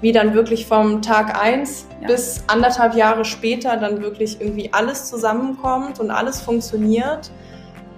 [0.00, 2.06] wie dann wirklich vom Tag eins ja.
[2.08, 7.30] bis anderthalb Jahre später dann wirklich irgendwie alles zusammenkommt und alles funktioniert,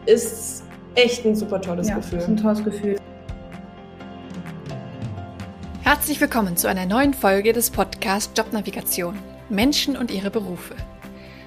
[0.06, 2.18] ist echt ein super tolles ja, Gefühl.
[2.18, 2.96] Ist ein tolles Gefühl.
[5.82, 10.74] Herzlich willkommen zu einer neuen Folge des Podcasts Jobnavigation Menschen und ihre Berufe.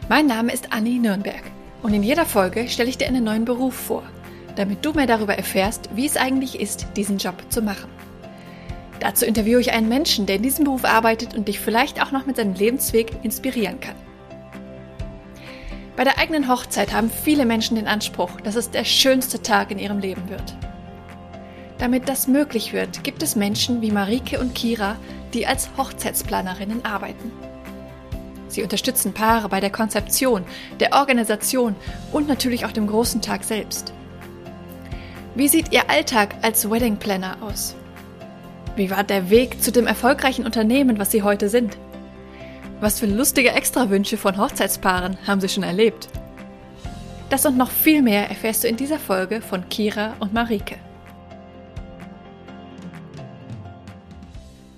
[0.10, 1.44] Mein Name ist Anni Nürnberg
[1.82, 4.04] und in jeder Folge stelle ich dir einen neuen Beruf vor,
[4.56, 7.90] damit du mehr darüber erfährst, wie es eigentlich ist, diesen Job zu machen.
[9.04, 12.26] Dazu interviewe ich einen Menschen, der in diesem Beruf arbeitet und dich vielleicht auch noch
[12.26, 13.98] mit seinem Lebensweg inspirieren kann.
[15.98, 19.78] Bei der eigenen Hochzeit haben viele Menschen den Anspruch, dass es der schönste Tag in
[19.78, 20.56] ihrem Leben wird.
[21.80, 24.96] Damit das möglich wird, gibt es Menschen wie Marike und Kira,
[25.34, 27.34] die als Hochzeitsplanerinnen arbeiten.
[28.48, 30.46] Sie unterstützen Paare bei der Konzeption,
[30.80, 31.76] der Organisation
[32.14, 33.92] und natürlich auch dem großen Tag selbst.
[35.36, 37.76] Wie sieht Ihr Alltag als Wedding Planner aus?
[38.76, 41.78] Wie war der Weg zu dem erfolgreichen Unternehmen, was Sie heute sind?
[42.80, 46.08] Was für lustige Extrawünsche von Hochzeitspaaren haben Sie schon erlebt?
[47.30, 50.78] Das und noch viel mehr erfährst du in dieser Folge von Kira und Marike.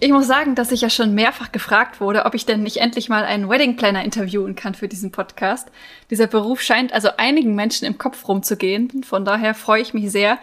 [0.01, 3.07] Ich muss sagen, dass ich ja schon mehrfach gefragt wurde, ob ich denn nicht endlich
[3.07, 5.69] mal einen Wedding Planner interviewen kann für diesen Podcast.
[6.11, 9.03] Dieser Beruf scheint also einigen Menschen im Kopf rumzugehen.
[9.03, 10.37] Von daher freue ich mich sehr,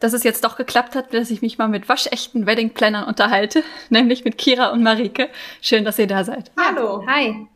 [0.00, 4.24] dass es jetzt doch geklappt hat, dass ich mich mal mit waschechten Wedding-Plannern unterhalte, nämlich
[4.24, 5.28] mit Kira und Marike.
[5.60, 6.50] Schön, dass ihr da seid.
[6.58, 7.04] Hallo.
[7.06, 7.46] Hi.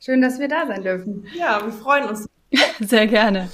[0.00, 1.26] Schön, dass wir da sein dürfen.
[1.34, 2.28] Ja, wir freuen uns.
[2.80, 3.50] Sehr gerne.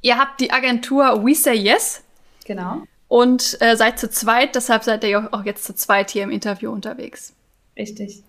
[0.00, 2.02] Ihr habt die Agentur We Say Yes.
[2.44, 2.82] Genau.
[3.08, 6.70] Und äh, seid zu zweit, deshalb seid ihr auch jetzt zu zweit hier im Interview
[6.70, 7.34] unterwegs.
[7.76, 8.22] Richtig.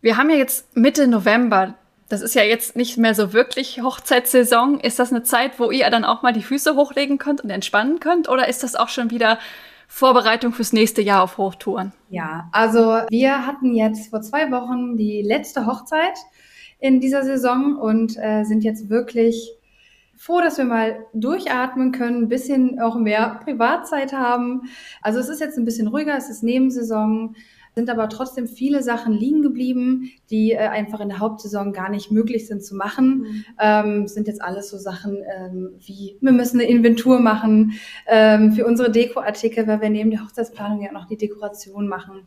[0.00, 1.74] Wir haben ja jetzt Mitte November.
[2.12, 4.80] Das ist ja jetzt nicht mehr so wirklich Hochzeitssaison.
[4.80, 8.00] Ist das eine Zeit, wo ihr dann auch mal die Füße hochlegen könnt und entspannen
[8.00, 8.28] könnt?
[8.28, 9.38] Oder ist das auch schon wieder
[9.88, 11.92] Vorbereitung fürs nächste Jahr auf Hochtouren?
[12.10, 16.18] Ja, also wir hatten jetzt vor zwei Wochen die letzte Hochzeit
[16.80, 19.50] in dieser Saison und äh, sind jetzt wirklich
[20.14, 24.68] froh, dass wir mal durchatmen können, ein bisschen auch mehr Privatzeit haben.
[25.00, 27.36] Also es ist jetzt ein bisschen ruhiger, es ist Nebensaison
[27.74, 32.10] sind aber trotzdem viele Sachen liegen geblieben, die äh, einfach in der Hauptsaison gar nicht
[32.10, 33.18] möglich sind zu machen.
[33.18, 33.44] Mhm.
[33.58, 37.72] Ähm, sind jetzt alles so Sachen ähm, wie, wir müssen eine Inventur machen
[38.06, 42.26] ähm, für unsere Dekoartikel, weil wir neben der Hochzeitsplanung ja noch die Dekoration machen.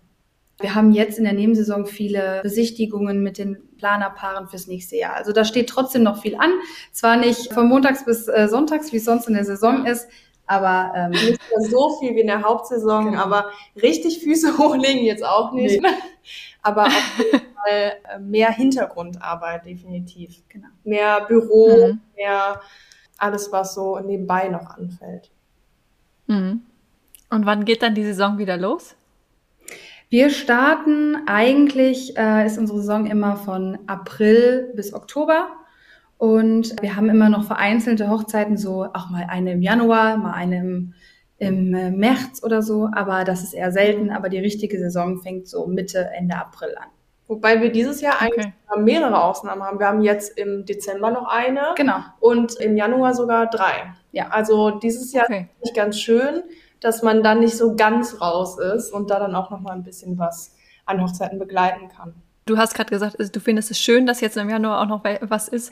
[0.60, 5.14] Wir haben jetzt in der Nebensaison viele Besichtigungen mit den Planerpaaren fürs nächste Jahr.
[5.14, 6.52] Also da steht trotzdem noch viel an.
[6.94, 10.08] Zwar nicht von montags bis äh, sonntags, wie es sonst in der Saison ist,
[10.48, 13.24] aber ähm, nicht so viel wie in der Hauptsaison, genau.
[13.24, 13.52] aber
[13.82, 15.82] richtig Füße hochlegen jetzt auch nicht.
[15.82, 15.90] Nee.
[16.62, 20.44] aber auf jeden Fall äh, mehr Hintergrundarbeit definitiv.
[20.50, 20.68] Genau.
[20.84, 22.02] Mehr Büro, mhm.
[22.16, 22.62] mehr
[23.18, 25.32] alles, was so nebenbei noch anfällt.
[26.28, 26.62] Mhm.
[27.30, 28.96] Und wann geht dann die Saison wieder los?
[30.10, 35.48] Wir starten eigentlich, äh, ist unsere Saison immer von April bis Oktober.
[36.18, 40.60] Und wir haben immer noch vereinzelte Hochzeiten, so auch mal eine im Januar, mal eine
[40.60, 40.94] im,
[41.38, 44.12] im äh, März oder so, aber das ist eher selten.
[44.12, 46.90] Aber die richtige Saison fängt so Mitte, Ende April an.
[47.28, 48.82] Wobei wir dieses Jahr eigentlich okay.
[48.82, 49.80] mehrere Ausnahmen haben.
[49.80, 51.74] Wir haben jetzt im Dezember noch eine.
[51.76, 51.98] Genau.
[52.20, 53.94] Und im Januar sogar drei.
[54.12, 54.28] Ja.
[54.30, 55.50] Also dieses Jahr okay.
[55.56, 56.44] ist nicht ganz schön,
[56.80, 59.84] dass man dann nicht so ganz raus ist und da dann auch noch mal ein
[59.84, 60.56] bisschen was
[60.86, 62.14] an Hochzeiten begleiten kann.
[62.48, 65.48] Du hast gerade gesagt, du findest es schön, dass jetzt im Januar auch noch was
[65.48, 65.72] ist.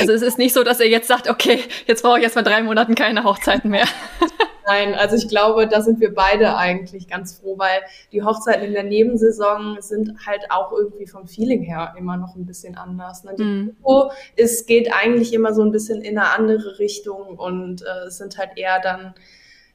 [0.00, 2.42] Also es ist nicht so, dass ihr jetzt sagt, okay, jetzt brauche ich erst mal
[2.42, 3.84] drei Monaten keine Hochzeiten mehr.
[4.66, 8.72] Nein, also ich glaube, da sind wir beide eigentlich ganz froh, weil die Hochzeiten in
[8.72, 13.24] der Nebensaison sind halt auch irgendwie vom Feeling her immer noch ein bisschen anders.
[13.24, 13.34] Ne?
[13.38, 13.76] Die mm.
[14.36, 18.38] es geht eigentlich immer so ein bisschen in eine andere Richtung und äh, es sind
[18.38, 19.12] halt eher dann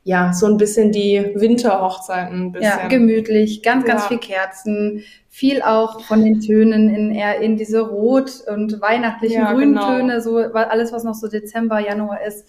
[0.03, 2.47] ja, so ein bisschen die Winterhochzeiten.
[2.47, 2.79] Ein bisschen.
[2.79, 4.07] Ja, gemütlich, ganz, ganz ja.
[4.07, 5.03] viel Kerzen,
[5.39, 10.19] viel auch von den Tönen in eher in diese Rot- und weihnachtlichen ja, Grüntöne, genau.
[10.19, 12.45] so alles, was noch so Dezember, Januar ist.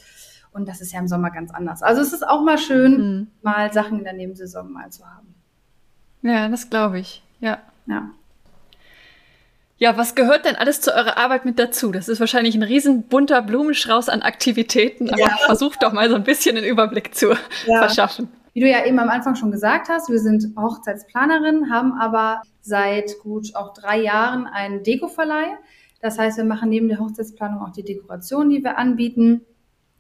[0.51, 1.85] Und das ist ja im Sommer ganz anders.
[1.85, 3.27] Also es ist auch mal schön, mhm.
[3.43, 5.37] mal Sachen in der Nebensaison mal zu haben.
[6.23, 7.23] Ja, das glaube ich.
[7.39, 7.59] Ja.
[7.87, 8.11] Ja.
[9.79, 11.93] Ja, was gehört denn alles zu eurer Arbeit mit dazu?
[11.93, 15.37] Das ist wahrscheinlich ein riesen bunter Blumenstrauß an Aktivitäten, aber ja.
[15.47, 17.31] versucht doch mal so ein bisschen einen Überblick zu
[17.67, 17.79] ja.
[17.79, 18.29] verschaffen.
[18.53, 23.19] Wie du ja eben am Anfang schon gesagt hast, wir sind Hochzeitsplanerin, haben aber seit
[23.23, 25.57] gut auch drei Jahren einen Dekoverleih.
[26.01, 29.43] Das heißt, wir machen neben der Hochzeitsplanung auch die Dekoration, die wir anbieten.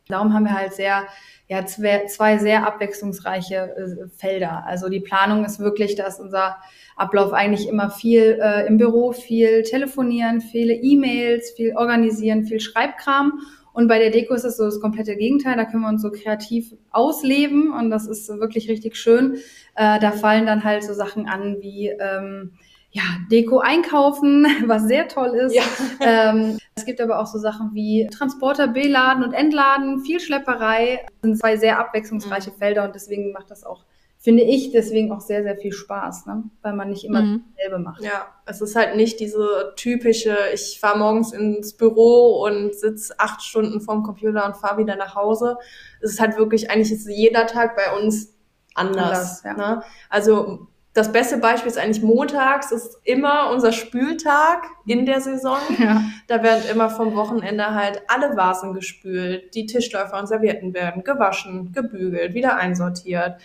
[0.08, 1.05] Darum haben wir halt sehr,
[1.49, 4.64] ja, zwei, sehr abwechslungsreiche äh, Felder.
[4.67, 6.56] Also die Planung ist wirklich, dass unser
[6.97, 13.41] Ablauf eigentlich immer viel äh, im Büro, viel telefonieren, viele E-Mails, viel organisieren, viel Schreibkram
[13.72, 15.56] Und bei der Deko ist es so das komplette Gegenteil.
[15.56, 19.37] Da können wir uns so kreativ ausleben und das ist wirklich richtig schön.
[19.76, 22.52] Äh, da fallen dann halt so Sachen an wie ähm,
[22.93, 25.55] ja, Deko einkaufen, was sehr toll ist.
[25.55, 25.62] Ja.
[26.00, 31.00] Ähm, es gibt aber auch so Sachen wie Transporter beladen und entladen, viel Schlepperei.
[31.06, 32.55] Das sind zwei sehr abwechslungsreiche mhm.
[32.55, 33.84] Felder und deswegen macht das auch
[34.20, 36.44] finde ich deswegen auch sehr, sehr viel Spaß, ne?
[36.61, 37.44] weil man nicht immer mhm.
[37.56, 38.02] dasselbe macht.
[38.02, 43.43] Ja, es ist halt nicht diese typische, ich fahre morgens ins Büro und sitze acht
[43.43, 45.56] Stunden vorm Computer und fahre wieder nach Hause.
[46.02, 48.34] Es ist halt wirklich, eigentlich ist jeder Tag bei uns
[48.75, 49.43] anders.
[49.43, 49.55] anders ja.
[49.55, 49.82] ne?
[50.11, 55.58] Also das beste Beispiel ist eigentlich montags, ist immer unser Spültag in der Saison.
[55.78, 56.02] Ja.
[56.26, 61.73] Da werden immer vom Wochenende halt alle Vasen gespült, die Tischläufer und Servietten werden gewaschen,
[61.73, 63.40] gebügelt, wieder einsortiert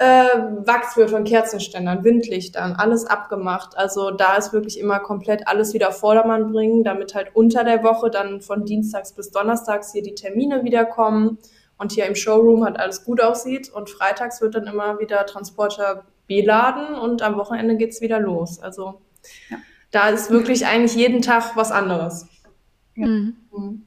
[0.00, 3.76] äh, Wachs von Kerzenständern, Windlichtern, alles abgemacht.
[3.76, 8.10] Also da ist wirklich immer komplett alles wieder Vordermann bringen, damit halt unter der Woche
[8.10, 11.36] dann von Dienstags bis Donnerstags hier die Termine wieder kommen
[11.76, 13.68] und hier im Showroom halt alles gut aussieht.
[13.68, 18.58] Und freitags wird dann immer wieder Transporter beladen und am Wochenende geht's wieder los.
[18.58, 19.02] Also
[19.50, 19.58] ja.
[19.90, 22.26] da ist wirklich eigentlich jeden Tag was anderes.
[22.96, 23.06] Ja.
[23.06, 23.86] Mhm.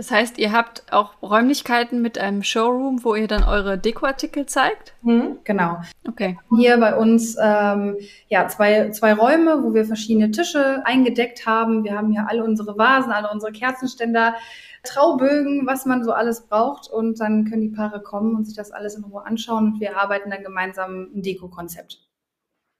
[0.00, 4.94] Das heißt, ihr habt auch Räumlichkeiten mit einem Showroom, wo ihr dann eure Dekoartikel zeigt?
[5.02, 5.76] Mhm, genau.
[6.08, 6.38] Okay.
[6.56, 7.98] Hier bei uns ähm,
[8.28, 11.84] ja zwei, zwei Räume, wo wir verschiedene Tische eingedeckt haben.
[11.84, 14.36] Wir haben hier alle unsere Vasen, alle unsere Kerzenständer,
[14.84, 16.88] Traubögen, was man so alles braucht.
[16.88, 19.98] Und dann können die Paare kommen und sich das alles in Ruhe anschauen und wir
[19.98, 21.98] arbeiten dann gemeinsam ein Deko-Konzept.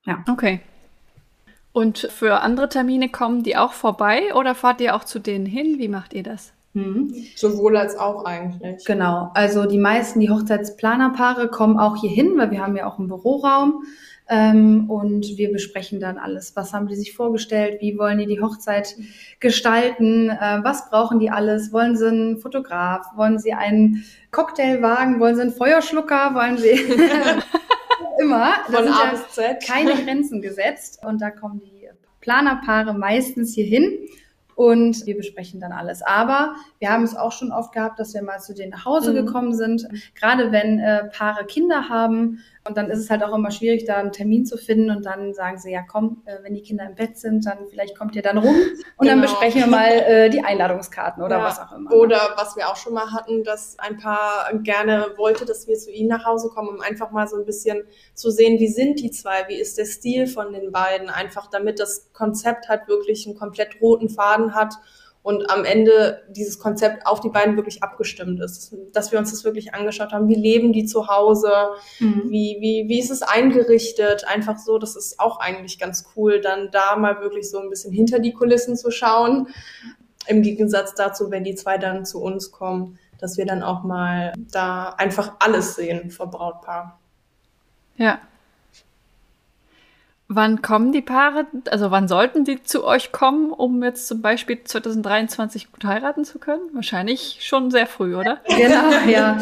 [0.06, 0.24] Ja.
[0.26, 0.60] Okay.
[1.74, 5.78] Und für andere Termine kommen die auch vorbei oder fahrt ihr auch zu denen hin?
[5.78, 6.54] Wie macht ihr das?
[6.72, 7.12] Mhm.
[7.34, 8.84] Sowohl als auch eigentlich.
[8.84, 9.30] Genau.
[9.34, 13.08] Also die meisten, die Hochzeitsplanerpaare kommen auch hier hin, weil wir haben ja auch einen
[13.08, 13.84] Büroraum.
[14.32, 16.54] Ähm, und wir besprechen dann alles.
[16.54, 17.80] Was haben die sich vorgestellt?
[17.80, 18.94] Wie wollen die die Hochzeit
[19.40, 20.30] gestalten?
[20.30, 21.72] Äh, was brauchen die alles?
[21.72, 23.06] Wollen sie einen Fotograf?
[23.16, 25.18] Wollen sie einen Cocktailwagen?
[25.18, 26.36] Wollen sie einen Feuerschlucker?
[26.36, 26.70] Wollen sie
[28.20, 28.52] immer?
[28.66, 29.66] Von A bis Z.
[29.66, 31.00] Keine Grenzen gesetzt.
[31.04, 31.88] Und da kommen die
[32.20, 33.98] Planerpaare meistens hier hin
[34.60, 36.02] und wir besprechen dann alles.
[36.02, 39.12] Aber wir haben es auch schon oft gehabt, dass wir mal zu denen nach Hause
[39.12, 39.24] mhm.
[39.24, 43.50] gekommen sind, gerade wenn äh, Paare Kinder haben und dann ist es halt auch immer
[43.50, 46.62] schwierig, da einen Termin zu finden und dann sagen sie, ja komm, äh, wenn die
[46.62, 48.66] Kinder im Bett sind, dann vielleicht kommt ihr dann rum und
[49.00, 49.10] genau.
[49.10, 51.44] dann besprechen wir mal äh, die Einladungskarten oder ja.
[51.44, 51.92] was auch immer.
[51.92, 55.90] Oder was wir auch schon mal hatten, dass ein Paar gerne wollte, dass wir zu
[55.90, 57.82] ihnen nach Hause kommen, um einfach mal so ein bisschen
[58.14, 61.80] zu sehen, wie sind die zwei, wie ist der Stil von den beiden, einfach damit
[61.80, 64.74] das Konzept halt wirklich einen komplett roten Faden hat
[65.22, 68.74] und am Ende dieses Konzept auf die beiden wirklich abgestimmt ist.
[68.94, 71.52] Dass wir uns das wirklich angeschaut haben, wie leben die zu Hause,
[71.98, 72.24] mhm.
[72.28, 76.70] wie, wie, wie ist es eingerichtet, einfach so, das ist auch eigentlich ganz cool, dann
[76.70, 79.48] da mal wirklich so ein bisschen hinter die Kulissen zu schauen.
[80.26, 84.32] Im Gegensatz dazu, wenn die zwei dann zu uns kommen, dass wir dann auch mal
[84.50, 86.98] da einfach alles sehen vom Brautpaar.
[87.96, 88.20] Ja,
[90.32, 94.62] Wann kommen die Paare, also wann sollten die zu euch kommen, um jetzt zum Beispiel
[94.62, 96.62] 2023 gut heiraten zu können?
[96.72, 98.38] Wahrscheinlich schon sehr früh, oder?
[98.46, 99.38] Genau, ja.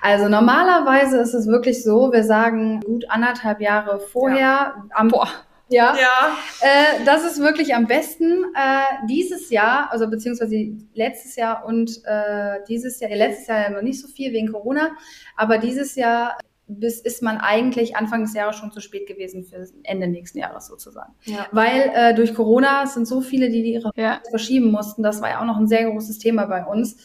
[0.00, 4.38] Also normalerweise ist es wirklich so, wir sagen gut anderthalb Jahre vorher.
[4.40, 4.84] Ja.
[4.90, 5.28] Am, Boah.
[5.68, 6.36] Ja, ja.
[6.60, 8.44] Äh, das ist wirklich am besten.
[8.56, 13.82] Äh, dieses Jahr, also beziehungsweise letztes Jahr und äh, dieses Jahr, letztes Jahr ja noch
[13.82, 14.90] nicht so viel wegen Corona,
[15.36, 16.36] aber dieses Jahr
[16.68, 20.66] bis ist man eigentlich Anfang des Jahres schon zu spät gewesen für Ende nächsten Jahres
[20.66, 21.14] sozusagen.
[21.24, 21.46] Ja.
[21.52, 24.20] Weil äh, durch Corona sind so viele, die ihre ja.
[24.30, 25.02] verschieben mussten.
[25.02, 26.96] Das war ja auch noch ein sehr großes Thema bei uns.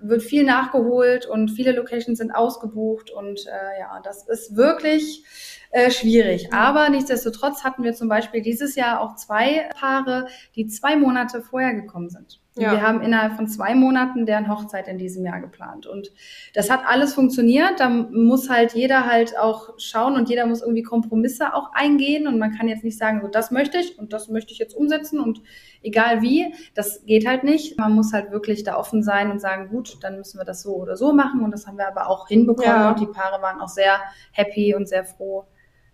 [0.00, 5.24] Wird viel nachgeholt und viele Locations sind ausgebucht und äh, ja, das ist wirklich
[5.70, 6.52] äh, schwierig.
[6.52, 11.74] Aber nichtsdestotrotz hatten wir zum Beispiel dieses Jahr auch zwei Paare, die zwei Monate vorher
[11.74, 12.41] gekommen sind.
[12.54, 12.72] Ja.
[12.72, 15.86] Wir haben innerhalb von zwei Monaten deren Hochzeit in diesem Jahr geplant.
[15.86, 16.12] Und
[16.52, 17.80] das hat alles funktioniert.
[17.80, 22.26] Da muss halt jeder halt auch schauen und jeder muss irgendwie Kompromisse auch eingehen.
[22.26, 24.74] Und man kann jetzt nicht sagen, so das möchte ich und das möchte ich jetzt
[24.74, 25.40] umsetzen und
[25.82, 27.78] egal wie, das geht halt nicht.
[27.78, 30.74] Man muss halt wirklich da offen sein und sagen, gut, dann müssen wir das so
[30.76, 31.40] oder so machen.
[31.42, 32.70] Und das haben wir aber auch hinbekommen.
[32.70, 32.90] Ja.
[32.90, 33.98] Und die Paare waren auch sehr
[34.32, 35.46] happy und sehr froh,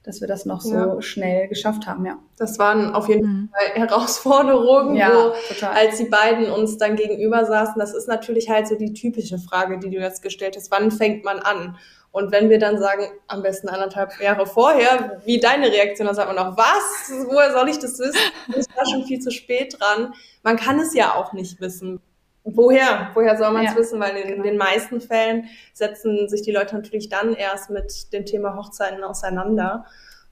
[0.08, 1.02] dass wir das noch so ja.
[1.02, 2.18] schnell geschafft haben, ja.
[2.38, 3.48] Das waren auf jeden mhm.
[3.52, 5.74] Fall Herausforderungen, ja, wo, total.
[5.74, 9.78] als die beiden uns dann gegenüber saßen, das ist natürlich halt so die typische Frage,
[9.78, 11.76] die du jetzt gestellt hast, wann fängt man an?
[12.10, 16.34] Und wenn wir dann sagen, am besten anderthalb Jahre vorher, wie deine Reaktion, dann sagt
[16.34, 17.12] man auch, was?
[17.28, 18.18] Woher soll ich das wissen?
[18.48, 20.14] Ich war schon viel zu spät dran.
[20.42, 22.00] Man kann es ja auch nicht wissen.
[22.54, 23.10] Woher?
[23.14, 24.00] Woher soll man es ja, wissen?
[24.00, 24.42] Weil in genau.
[24.42, 29.84] den meisten Fällen setzen sich die Leute natürlich dann erst mit dem Thema Hochzeiten auseinander.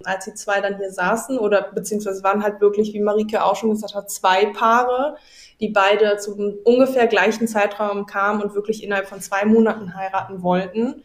[0.04, 3.70] als die zwei dann hier saßen oder beziehungsweise waren halt wirklich, wie Marike auch schon
[3.70, 5.16] gesagt hat, zwei Paare,
[5.58, 11.02] die beide zum ungefähr gleichen Zeitraum kamen und wirklich innerhalb von zwei Monaten heiraten wollten.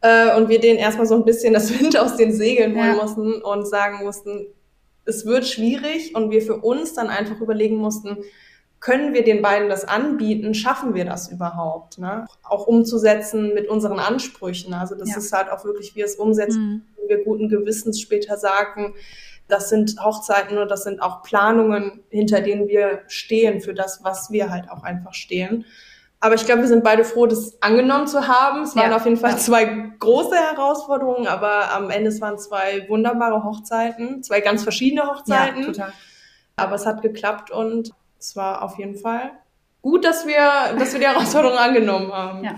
[0.00, 3.02] Äh, und wir denen erstmal so ein bisschen das Wind aus den Segeln holen ja.
[3.02, 4.46] mussten und sagen mussten,
[5.04, 8.18] es wird schwierig und wir für uns dann einfach überlegen mussten,
[8.84, 10.52] können wir den beiden das anbieten?
[10.52, 11.96] Schaffen wir das überhaupt?
[11.96, 12.26] Ne?
[12.42, 14.74] Auch umzusetzen mit unseren Ansprüchen.
[14.74, 15.16] Also das ja.
[15.16, 17.08] ist halt auch wirklich, wie es umsetzen, mhm.
[17.08, 18.94] wir guten Gewissens später sagen,
[19.48, 24.30] das sind Hochzeiten oder das sind auch Planungen, hinter denen wir stehen für das, was
[24.30, 25.64] wir halt auch einfach stehen.
[26.20, 28.64] Aber ich glaube, wir sind beide froh, das angenommen zu haben.
[28.64, 28.96] Es waren ja.
[28.96, 29.64] auf jeden Fall zwei
[29.98, 35.62] große Herausforderungen, aber am Ende es waren zwei wunderbare Hochzeiten, zwei ganz verschiedene Hochzeiten.
[35.62, 35.92] Ja, total.
[36.56, 37.94] Aber es hat geklappt und
[38.24, 39.32] es war auf jeden Fall
[39.82, 42.42] gut, dass wir, dass wir die Herausforderung angenommen haben.
[42.42, 42.54] Ja.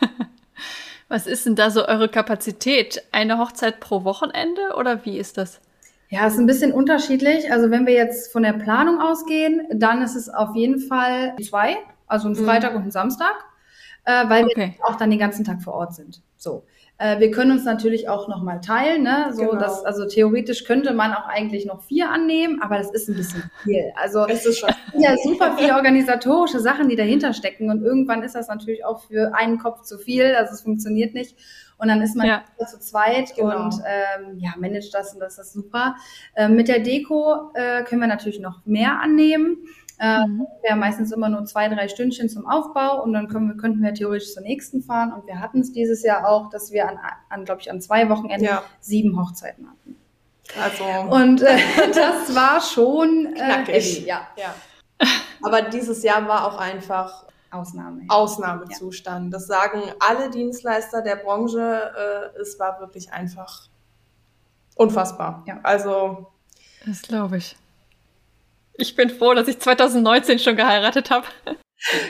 [1.08, 3.02] Was ist denn da so eure Kapazität?
[3.10, 5.60] Eine Hochzeit pro Wochenende oder wie ist das?
[6.08, 7.50] Ja, ist ein bisschen unterschiedlich.
[7.50, 11.78] Also wenn wir jetzt von der Planung ausgehen, dann ist es auf jeden Fall zwei,
[12.06, 12.44] also ein mhm.
[12.44, 12.76] Freitag mhm.
[12.76, 13.34] und ein Samstag,
[14.04, 14.74] äh, weil okay.
[14.76, 16.22] wir auch dann den ganzen Tag vor Ort sind.
[16.36, 16.62] So.
[17.00, 19.30] Äh, wir können uns natürlich auch nochmal teilen, ne?
[19.32, 19.56] So, genau.
[19.56, 23.50] dass, also theoretisch könnte man auch eigentlich noch vier annehmen, aber das ist ein bisschen
[23.64, 23.90] viel.
[23.96, 28.34] Also es ist schon ja super viele organisatorische Sachen, die dahinter stecken und irgendwann ist
[28.34, 31.38] das natürlich auch für einen Kopf zu viel, also es funktioniert nicht.
[31.78, 32.44] Und dann ist man ja.
[32.66, 33.64] zu zweit genau.
[33.64, 35.96] und ähm, ja, managt das und das ist super.
[36.36, 39.56] Ähm, mit der Deko äh, können wir natürlich noch mehr annehmen.
[40.00, 40.46] Äh, mhm.
[40.62, 43.82] Wir haben meistens immer nur zwei, drei Stündchen zum Aufbau und dann können wir, könnten
[43.82, 45.12] wir theoretisch zur nächsten fahren.
[45.12, 48.08] Und wir hatten es dieses Jahr auch, dass wir an, an glaube ich, an zwei
[48.08, 48.62] Wochenenden ja.
[48.80, 49.96] sieben Hochzeiten hatten.
[50.58, 50.84] Also.
[51.14, 51.58] Und äh,
[51.94, 54.06] das war schon äh, knackig.
[54.06, 54.26] ja.
[54.36, 54.54] ja.
[55.42, 58.02] Aber dieses Jahr war auch einfach Ausnahme.
[58.08, 59.26] Ausnahmezustand.
[59.26, 59.30] Ja.
[59.38, 62.32] Das sagen alle Dienstleister der Branche.
[62.36, 63.68] Äh, es war wirklich einfach
[64.76, 65.44] unfassbar.
[65.46, 65.60] Ja.
[65.62, 66.32] Also.
[66.86, 67.56] Das glaube ich.
[68.74, 71.26] Ich bin froh, dass ich 2019 schon geheiratet habe.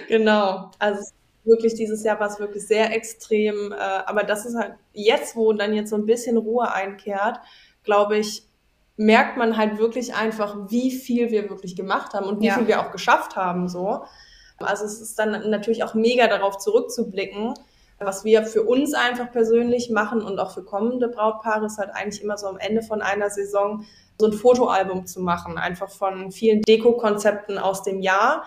[0.09, 0.71] Genau.
[0.79, 1.11] Also
[1.45, 3.73] wirklich dieses Jahr war es wirklich sehr extrem.
[3.73, 7.39] Äh, aber das ist halt jetzt, wo dann jetzt so ein bisschen Ruhe einkehrt,
[7.83, 8.45] glaube ich,
[8.97, 12.55] merkt man halt wirklich einfach, wie viel wir wirklich gemacht haben und wie ja.
[12.55, 13.69] viel wir auch geschafft haben.
[13.69, 14.05] So.
[14.59, 17.55] Also es ist dann natürlich auch mega darauf zurückzublicken.
[17.99, 22.23] Was wir für uns einfach persönlich machen und auch für kommende Brautpaare ist halt eigentlich
[22.23, 23.85] immer so am Ende von einer Saison
[24.21, 28.45] so ein Fotoalbum zu machen, einfach von vielen Deko-Konzepten aus dem Jahr,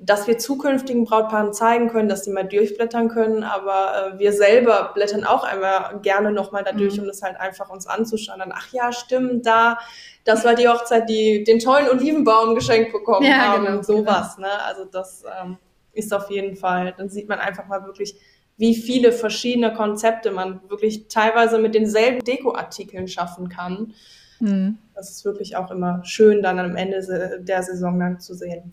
[0.00, 4.92] dass wir zukünftigen Brautpaaren zeigen können, dass sie mal durchblättern können, aber äh, wir selber
[4.94, 7.02] blättern auch einmal gerne nochmal da durch, mhm.
[7.02, 8.38] um das halt einfach uns anzuschauen.
[8.38, 9.78] Dann, ach ja, stimmt, da,
[10.24, 14.36] das war die Hochzeit, die den tollen Olivenbaum geschenkt bekommen ja, haben genau, und sowas.
[14.36, 14.48] Genau.
[14.48, 14.62] Ne?
[14.64, 15.58] Also das ähm,
[15.92, 18.14] ist auf jeden Fall, dann sieht man einfach mal wirklich,
[18.56, 23.94] wie viele verschiedene Konzepte man wirklich teilweise mit denselben Dekoartikeln schaffen kann.
[24.40, 24.78] Mhm.
[24.98, 28.72] Das ist wirklich auch immer schön, dann am Ende der Saison dann zu sehen.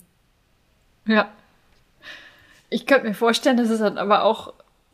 [1.06, 1.28] Ja.
[2.68, 4.52] Ich könnte mir vorstellen, dass es dann aber auch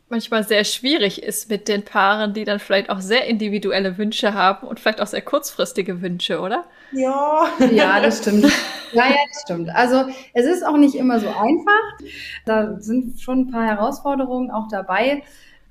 [0.09, 4.67] manchmal sehr schwierig ist mit den Paaren, die dann vielleicht auch sehr individuelle Wünsche haben
[4.67, 6.65] und vielleicht auch sehr kurzfristige Wünsche, oder?
[6.91, 7.47] Ja.
[7.71, 8.43] Ja, das stimmt.
[8.91, 9.71] Ja, ja, das stimmt.
[9.71, 12.05] Also es ist auch nicht immer so einfach.
[12.45, 15.23] Da sind schon ein paar Herausforderungen auch dabei.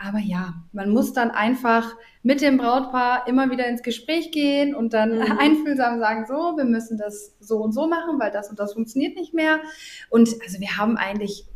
[0.05, 4.93] Aber ja, man muss dann einfach mit dem Brautpaar immer wieder ins Gespräch gehen und
[4.93, 5.23] dann mhm.
[5.39, 9.17] einfühlsam sagen, so, wir müssen das so und so machen, weil das und das funktioniert
[9.17, 9.61] nicht mehr.
[10.11, 11.47] Und also wir haben eigentlich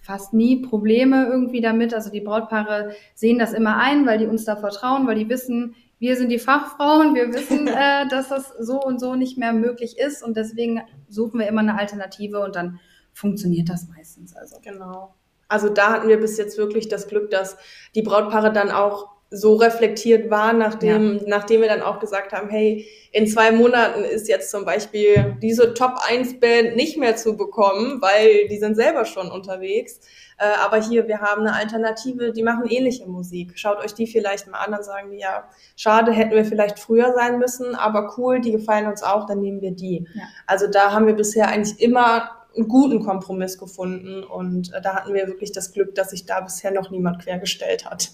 [0.00, 1.94] fast nie Probleme irgendwie damit.
[1.94, 5.74] Also die Brautpaare sehen das immer ein, weil die uns da vertrauen, weil die wissen,
[5.98, 9.98] wir sind die Fachfrauen, wir wissen, äh, dass das so und so nicht mehr möglich
[9.98, 12.80] ist und deswegen suchen wir immer eine Alternative und dann
[13.12, 14.34] funktioniert das meistens.
[14.34, 15.14] Also genau.
[15.52, 17.58] Also da hatten wir bis jetzt wirklich das Glück, dass
[17.94, 21.22] die Brautpaare dann auch so reflektiert waren, nachdem, ja.
[21.26, 25.74] nachdem wir dann auch gesagt haben, hey, in zwei Monaten ist jetzt zum Beispiel diese
[25.74, 30.00] Top-1-Band nicht mehr zu bekommen, weil die sind selber schon unterwegs.
[30.38, 33.52] Äh, aber hier, wir haben eine Alternative, die machen ähnliche Musik.
[33.54, 37.12] Schaut euch die vielleicht mal an, dann sagen die, ja, schade, hätten wir vielleicht früher
[37.14, 40.06] sein müssen, aber cool, die gefallen uns auch, dann nehmen wir die.
[40.14, 40.22] Ja.
[40.46, 45.14] Also da haben wir bisher eigentlich immer einen guten Kompromiss gefunden und äh, da hatten
[45.14, 48.10] wir wirklich das Glück, dass sich da bisher noch niemand quergestellt hat.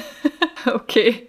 [0.74, 1.28] okay.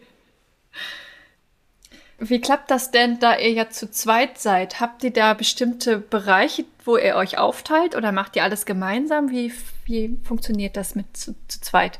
[2.17, 4.79] Wie klappt das denn, da ihr ja zu zweit seid?
[4.79, 9.31] Habt ihr da bestimmte Bereiche, wo ihr euch aufteilt oder macht ihr alles gemeinsam?
[9.31, 9.51] Wie,
[9.85, 11.99] wie funktioniert das mit zu, zu zweit?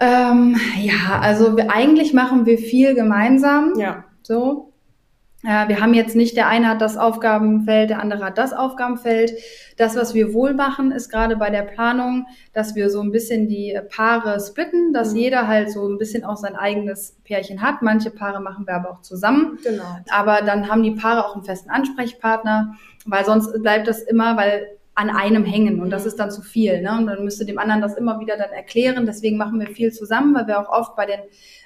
[0.00, 3.72] Ähm, ja, also wir, eigentlich machen wir viel gemeinsam.
[3.78, 4.04] Ja.
[4.22, 4.72] So.
[5.42, 9.34] Wir haben jetzt nicht, der eine hat das Aufgabenfeld, der andere hat das Aufgabenfeld.
[9.76, 13.46] Das, was wir wohl machen, ist gerade bei der Planung, dass wir so ein bisschen
[13.46, 15.18] die Paare splitten, dass mhm.
[15.18, 17.82] jeder halt so ein bisschen auch sein eigenes Pärchen hat.
[17.82, 19.60] Manche Paare machen wir aber auch zusammen.
[19.62, 19.84] Genau.
[20.10, 22.74] Aber dann haben die Paare auch einen festen Ansprechpartner,
[23.06, 26.08] weil sonst bleibt das immer, weil an einem hängen und das mhm.
[26.08, 26.82] ist dann zu viel.
[26.82, 26.90] Ne?
[26.90, 29.06] Und dann müsste dem anderen das immer wieder dann erklären.
[29.06, 31.20] Deswegen machen wir viel zusammen, weil wir auch oft bei den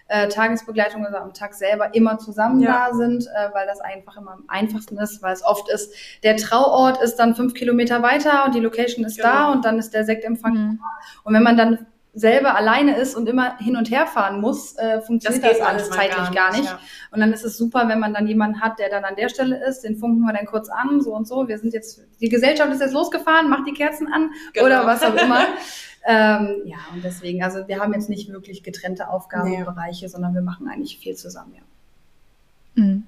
[0.08, 2.90] äh, Tagesbegleitungen also am Tag selber immer zusammen ja.
[2.90, 6.36] da sind, äh, weil das einfach immer am einfachsten ist, weil es oft ist, der
[6.36, 9.28] Trauort ist dann fünf Kilometer weiter und die Location ist genau.
[9.30, 10.78] da und dann ist der Sektempfang mhm.
[10.78, 10.84] da.
[11.24, 15.00] Und wenn man dann selber alleine ist und immer hin und her fahren muss, äh,
[15.00, 16.34] funktioniert das, das alles zeitlich gar nicht.
[16.34, 16.64] Gar nicht.
[16.64, 16.78] Ja.
[17.10, 19.64] Und dann ist es super, wenn man dann jemanden hat, der dann an der Stelle
[19.66, 21.48] ist, den funken wir dann kurz an, so und so.
[21.48, 24.66] Wir sind jetzt, die Gesellschaft ist jetzt losgefahren, macht die Kerzen an genau.
[24.66, 25.40] oder was auch immer.
[26.06, 30.10] ähm, ja, und deswegen, also wir haben jetzt nicht wirklich getrennte Aufgabenbereiche, nee.
[30.10, 32.82] sondern wir machen eigentlich viel zusammen, ja.
[32.82, 33.06] Mhm.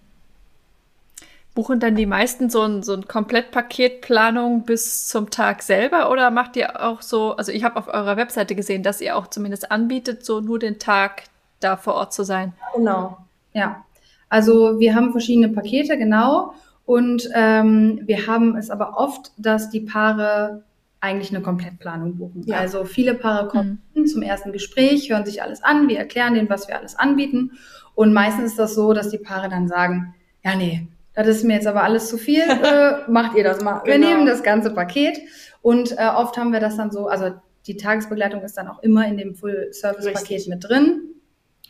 [1.55, 6.57] Buchen dann die meisten so ein, so ein Komplettpaketplanung bis zum Tag selber oder macht
[6.57, 10.25] ihr auch so, also ich habe auf eurer Webseite gesehen, dass ihr auch zumindest anbietet,
[10.25, 11.25] so nur den Tag
[11.61, 12.55] da vor Ort zu sein.
[12.75, 13.19] Genau,
[13.53, 13.85] ja.
[14.29, 16.55] Also wir haben verschiedene Pakete, genau.
[16.87, 20.65] Und ähm, wir haben es aber oft, dass die Paare
[21.01, 22.43] eigentlich eine Komplettplanung buchen.
[22.47, 22.59] Ja.
[22.59, 24.07] Also viele Paare kommen mhm.
[24.07, 27.53] zum ersten Gespräch, hören sich alles an, wir erklären denen, was wir alles anbieten.
[27.95, 30.89] Und meistens ist das so, dass die Paare dann sagen, ja, nee,
[31.23, 33.81] das ist mir jetzt aber alles zu viel, äh, macht ihr das mal.
[33.81, 33.87] Genau.
[33.87, 35.19] Wir nehmen das ganze Paket
[35.63, 37.31] und äh, oft haben wir das dann so, also
[37.67, 41.15] die Tagesbegleitung ist dann auch immer in dem Full-Service-Paket mit drin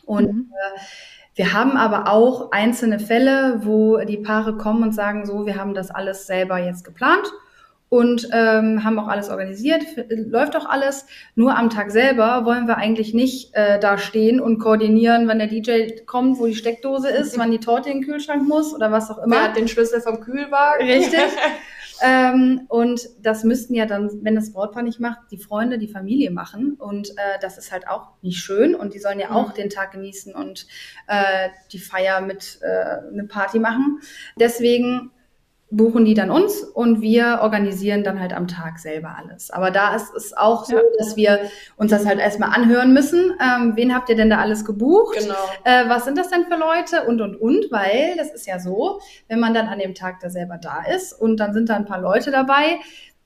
[0.05, 0.51] und mhm.
[0.51, 0.81] äh,
[1.37, 5.75] wir haben aber auch einzelne Fälle, wo die Paare kommen und sagen so, wir haben
[5.75, 7.27] das alles selber jetzt geplant
[7.95, 11.07] und ähm, haben auch alles organisiert, läuft auch alles.
[11.37, 15.47] Nur am Tag selber wollen wir eigentlich nicht äh, da stehen und koordinieren, wann der
[15.47, 19.13] DJ kommt, wo die Steckdose ist, wann die Torte in den Kühlschrank muss oder was
[19.13, 19.37] auch immer.
[19.37, 20.85] Wer hat den Schlüssel vom Kühlwagen?
[20.85, 21.21] Richtig.
[22.03, 26.33] ähm, und das müssten ja dann, wenn das Brautpaar nicht macht, die Freunde, die Familie
[26.33, 26.75] machen.
[26.77, 28.75] Und äh, das ist halt auch nicht schön.
[28.75, 29.37] Und die sollen ja mhm.
[29.37, 30.67] auch den Tag genießen und
[31.07, 34.01] äh, die Feier mit äh, eine Party machen.
[34.37, 35.13] Deswegen
[35.77, 39.51] buchen die dann uns und wir organisieren dann halt am Tag selber alles.
[39.51, 40.83] Aber da ist es auch so, ja.
[40.99, 41.41] dass wir
[41.77, 43.33] uns das halt erstmal anhören müssen.
[43.41, 45.17] Ähm, wen habt ihr denn da alles gebucht?
[45.19, 45.35] Genau.
[45.65, 47.07] Äh, was sind das denn für Leute?
[47.09, 50.31] Und, und, und, weil das ist ja so, wenn man dann an dem Tag da
[50.31, 52.79] selber da ist und dann sind da ein paar Leute dabei,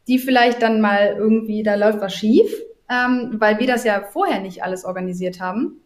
[0.07, 2.51] die vielleicht dann mal irgendwie, da läuft was schief,
[2.89, 5.83] ähm, weil wir das ja vorher nicht alles organisiert haben,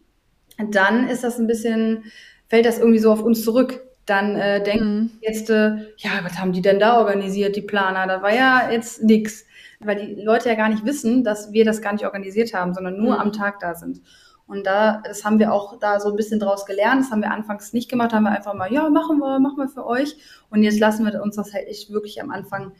[0.71, 2.05] dann ist das ein bisschen,
[2.47, 5.11] fällt das irgendwie so auf uns zurück dann äh, denken mhm.
[5.21, 8.07] jetzt, äh, ja, was haben die denn da organisiert, die Planer?
[8.07, 9.45] Da war ja jetzt nix.
[9.79, 12.97] Weil die Leute ja gar nicht wissen, dass wir das gar nicht organisiert haben, sondern
[12.97, 13.21] nur mhm.
[13.21, 14.01] am Tag da sind.
[14.45, 17.01] Und da, das haben wir auch da so ein bisschen draus gelernt.
[17.01, 19.67] Das haben wir anfangs nicht gemacht, haben wir einfach mal, ja, machen wir, machen wir
[19.67, 20.17] für euch.
[20.49, 22.73] Und jetzt lassen wir uns das halt echt wirklich am Anfang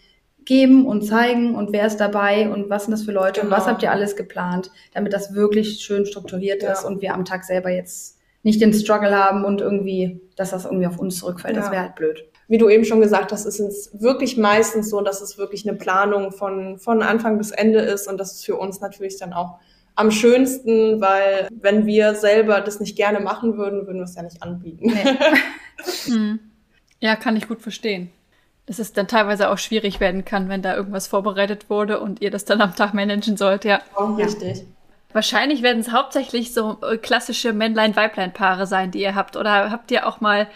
[0.46, 3.46] geben und zeigen und wer ist dabei und was sind das für Leute genau.
[3.46, 3.74] und was genau.
[3.74, 6.74] habt ihr alles geplant, damit das wirklich schön strukturiert ja.
[6.74, 10.65] ist und wir am Tag selber jetzt nicht den Struggle haben und irgendwie, dass das
[10.65, 11.56] irgendwie auf uns zurückfällt.
[11.56, 11.62] Ja.
[11.62, 12.26] Das wäre halt blöd.
[12.48, 15.78] Wie du eben schon gesagt hast, ist es wirklich meistens so, dass es wirklich eine
[15.78, 19.60] Planung von, von Anfang bis Ende ist und das ist für uns natürlich dann auch
[19.96, 24.24] am schönsten, weil wenn wir selber das nicht gerne machen würden, würden wir es ja
[24.24, 24.88] nicht anbieten.
[24.88, 25.17] Nee.
[26.06, 26.39] hm.
[27.00, 28.10] Ja, kann ich gut verstehen.
[28.65, 32.32] Dass es dann teilweise auch schwierig werden kann, wenn da irgendwas vorbereitet wurde und ihr
[32.32, 33.82] das dann am Tag managen sollt, ja.
[33.93, 34.65] Auch richtig.
[35.13, 39.38] Wahrscheinlich werden es hauptsächlich so äh, klassische Männlein-Weiblein-Paare sein, die ihr habt.
[39.38, 40.47] Oder habt ihr auch mal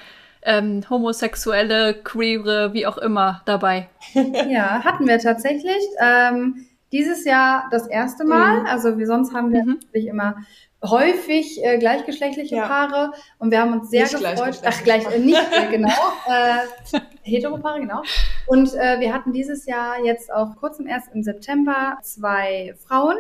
[0.43, 3.89] ähm, homosexuelle, queere, wie auch immer dabei?
[4.13, 5.83] ja, hatten wir tatsächlich.
[6.01, 8.61] Ähm, dieses Jahr das erste Mal.
[8.61, 8.65] Mhm.
[8.65, 9.79] Also wie sonst haben wir mhm.
[9.81, 10.35] natürlich immer
[10.83, 12.67] häufig äh, gleichgeschlechtliche ja.
[12.67, 14.61] Paare und wir haben uns sehr nicht gefreut.
[14.63, 15.89] Ach, gleich äh, nicht äh, genau.
[16.27, 18.01] äh, Heteropaare, genau.
[18.45, 23.17] Und äh, wir hatten dieses Jahr jetzt auch kurzem erst im September zwei Frauen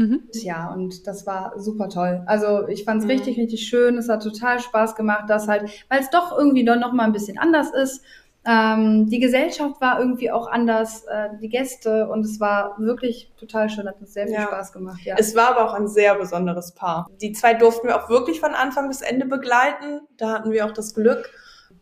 [0.00, 0.22] Mhm.
[0.32, 2.22] Ja, und das war super toll.
[2.24, 3.10] Also ich fand es mhm.
[3.10, 3.98] richtig, richtig schön.
[3.98, 7.12] Es hat total Spaß gemacht, dass halt, weil es doch irgendwie dann noch mal ein
[7.12, 8.02] bisschen anders ist.
[8.46, 13.68] Ähm, die Gesellschaft war irgendwie auch anders, äh, die Gäste und es war wirklich total
[13.68, 14.44] schön, hat uns sehr viel ja.
[14.44, 15.00] Spaß gemacht.
[15.04, 15.16] Ja.
[15.18, 17.10] Es war aber auch ein sehr besonderes Paar.
[17.20, 20.00] Die zwei durften wir auch wirklich von Anfang bis Ende begleiten.
[20.16, 21.30] Da hatten wir auch das Glück.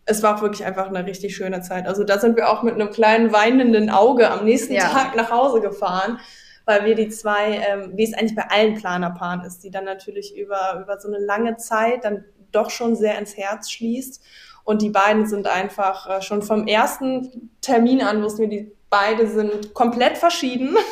[0.05, 1.87] Es war auch wirklich einfach eine richtig schöne Zeit.
[1.87, 4.89] Also da sind wir auch mit einem kleinen weinenden Auge am nächsten ja.
[4.89, 6.19] Tag nach Hause gefahren
[6.69, 10.37] weil wir die zwei, ähm, wie es eigentlich bei allen Planerpaaren ist, die dann natürlich
[10.37, 14.23] über, über so eine lange Zeit dann doch schon sehr ins Herz schließt.
[14.65, 19.27] Und die beiden sind einfach äh, schon vom ersten Termin an, wussten wir, die beide
[19.29, 20.77] sind komplett verschieden.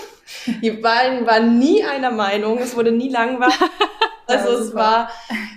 [0.60, 3.54] Die beiden waren nie einer Meinung, es wurde nie langweilig.
[4.28, 5.10] Also ja, es war,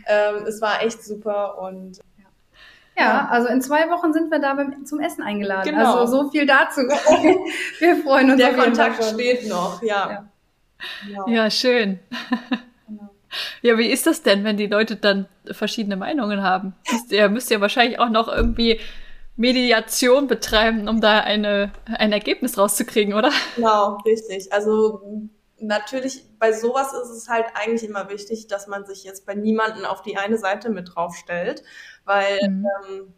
[0.05, 1.99] ähm, es war echt super und
[2.99, 5.71] Ja, also in zwei Wochen sind wir da beim, zum Essen eingeladen.
[5.73, 5.95] Genau.
[5.95, 6.81] Also so viel dazu.
[7.79, 8.38] wir freuen uns.
[8.38, 10.09] Der Kontakt steht noch, ja.
[10.09, 10.29] Ja,
[11.07, 11.27] genau.
[11.27, 11.99] ja schön.
[12.88, 13.09] Genau.
[13.62, 16.73] Ja, wie ist das denn, wenn die Leute dann verschiedene Meinungen haben?
[16.91, 18.79] Müsst ihr müsst ja wahrscheinlich auch noch irgendwie
[19.38, 23.31] Mediation betreiben, um da eine, ein Ergebnis rauszukriegen, oder?
[23.55, 24.51] Genau, richtig.
[24.51, 25.01] Also
[25.62, 29.86] natürlich, bei sowas ist es halt eigentlich immer wichtig, dass man sich jetzt bei niemanden
[29.86, 31.63] auf die eine Seite mit draufstellt,
[32.06, 32.65] weil mhm.
[32.88, 33.13] ähm,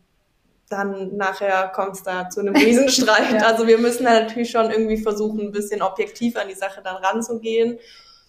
[0.70, 3.32] dann nachher kommt es da zu einem Riesenstreit.
[3.34, 3.46] ja.
[3.46, 6.96] Also wir müssen da natürlich schon irgendwie versuchen, ein bisschen objektiv an die Sache dann
[6.98, 7.78] ranzugehen.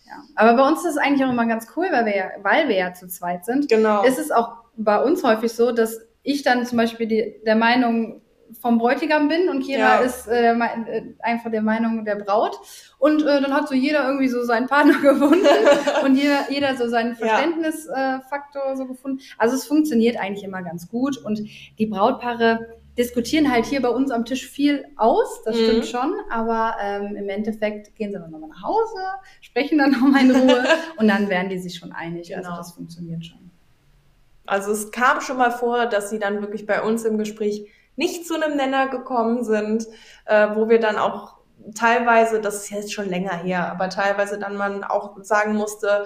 [0.06, 0.22] Ja.
[0.34, 2.76] Aber bei uns ist es eigentlich auch immer ganz cool, weil wir ja, weil wir
[2.76, 3.68] ja zu zweit sind.
[3.68, 4.02] Genau.
[4.04, 8.21] Ist es auch bei uns häufig so, dass ich dann zum Beispiel die, der Meinung
[8.60, 9.96] vom Bräutigam bin und Kira ja.
[9.98, 12.58] ist äh, äh, einfach der Meinung der Braut.
[12.98, 15.46] Und äh, dann hat so jeder irgendwie so seinen Partner gefunden
[16.04, 18.72] und jeder, jeder so seinen Verständnisfaktor ja.
[18.72, 19.20] äh, so gefunden.
[19.38, 21.40] Also es funktioniert eigentlich immer ganz gut und
[21.78, 25.64] die Brautpaare diskutieren halt hier bei uns am Tisch viel aus, das mhm.
[25.64, 29.00] stimmt schon, aber ähm, im Endeffekt gehen sie dann nochmal nach Hause,
[29.40, 30.64] sprechen dann nochmal in Ruhe
[30.98, 32.36] und dann werden die sich schon einig.
[32.36, 32.58] Also genau.
[32.58, 33.50] Also das funktioniert schon.
[34.44, 38.26] Also es kam schon mal vor, dass sie dann wirklich bei uns im Gespräch nicht
[38.26, 39.86] zu einem Nenner gekommen sind,
[40.26, 41.36] äh, wo wir dann auch
[41.74, 46.04] teilweise, das ist jetzt schon länger her, aber teilweise dann man auch sagen musste,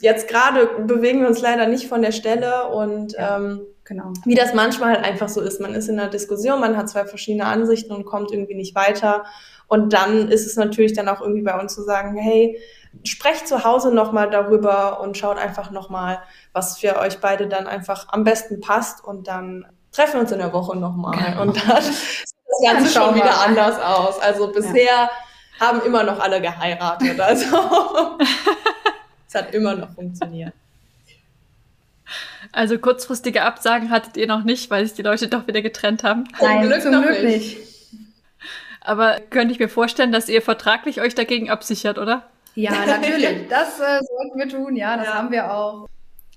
[0.00, 4.12] jetzt gerade bewegen wir uns leider nicht von der Stelle und ja, ähm, genau.
[4.24, 5.60] wie das manchmal halt einfach so ist.
[5.60, 9.24] Man ist in einer Diskussion, man hat zwei verschiedene Ansichten und kommt irgendwie nicht weiter.
[9.68, 12.60] Und dann ist es natürlich dann auch irgendwie bei uns zu sagen, hey,
[13.04, 16.20] sprecht zu Hause nochmal darüber und schaut einfach nochmal,
[16.52, 20.52] was für euch beide dann einfach am besten passt und dann treffen uns in der
[20.52, 21.18] Woche nochmal.
[21.18, 21.42] Genau.
[21.42, 24.20] Und dann sieht das Ganze schon wieder anders aus.
[24.20, 25.10] Also bisher ja.
[25.58, 27.18] haben immer noch alle geheiratet.
[27.18, 27.46] Also
[29.28, 30.52] es hat immer noch funktioniert.
[32.52, 36.24] Also kurzfristige Absagen hattet ihr noch nicht, weil sich die Leute doch wieder getrennt haben?
[36.40, 37.58] Nein, zum Glück, zum Glück nicht.
[38.80, 42.22] Aber könnte ich mir vorstellen, dass ihr vertraglich euch dagegen absichert, oder?
[42.54, 43.48] Ja, natürlich.
[43.48, 45.14] Das äh, sollten wir tun, ja, das ja.
[45.14, 45.88] haben wir auch.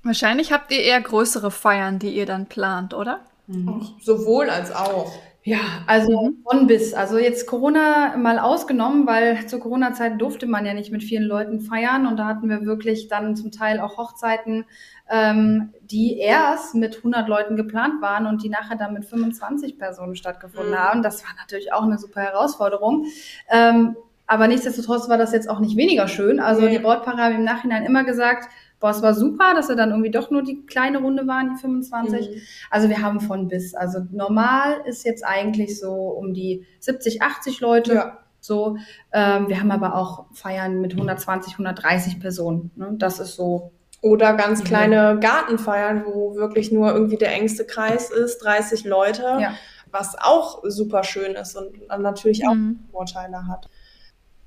[0.01, 3.19] Wahrscheinlich habt ihr eher größere Feiern, die ihr dann plant, oder?
[3.49, 3.81] Mhm.
[3.99, 5.11] Sowohl als auch.
[5.41, 6.43] Ja, also mhm.
[6.43, 6.93] von bis.
[6.93, 11.59] Also jetzt Corona mal ausgenommen, weil zur Corona-Zeit durfte man ja nicht mit vielen Leuten
[11.59, 14.65] feiern und da hatten wir wirklich dann zum Teil auch Hochzeiten,
[15.09, 20.15] ähm, die erst mit 100 Leuten geplant waren und die nachher dann mit 25 Personen
[20.15, 20.77] stattgefunden mhm.
[20.77, 21.01] haben.
[21.01, 23.05] Das war natürlich auch eine super Herausforderung.
[23.49, 23.95] Ähm,
[24.27, 26.39] aber nichtsdestotrotz war das jetzt auch nicht weniger schön.
[26.39, 26.77] Also nee.
[26.77, 28.47] die Brautpaare haben im Nachhinein immer gesagt,
[28.79, 31.61] boah, es war super, dass wir dann irgendwie doch nur die kleine Runde waren, die
[31.61, 32.29] 25.
[32.29, 32.41] Mhm.
[32.69, 33.75] Also wir haben von bis.
[33.75, 37.93] Also normal ist jetzt eigentlich so um die 70, 80 Leute.
[37.93, 38.17] Ja.
[38.39, 38.77] So,
[39.11, 42.71] ähm, wir haben aber auch Feiern mit 120, 130 Personen.
[42.75, 42.93] Ne?
[42.93, 43.71] Das ist so.
[44.01, 45.19] Oder ganz kleine mhm.
[45.19, 49.53] Gartenfeiern, wo wirklich nur irgendwie der engste Kreis ist, 30 Leute, ja.
[49.91, 52.79] was auch super schön ist und natürlich auch mhm.
[52.93, 53.67] Vorteile hat.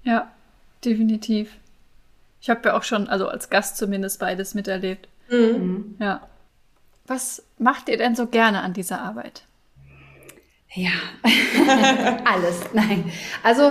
[0.05, 0.33] Ja,
[0.83, 1.59] definitiv.
[2.43, 5.09] Ich habe ja auch schon, also als Gast zumindest beides miterlebt.
[5.31, 5.95] Mhm.
[6.01, 6.27] Ja.
[7.07, 9.45] Was macht ihr denn so gerne an dieser Arbeit?
[10.75, 10.91] Ja,
[12.25, 12.61] alles.
[12.73, 13.13] Nein.
[13.45, 13.71] Also,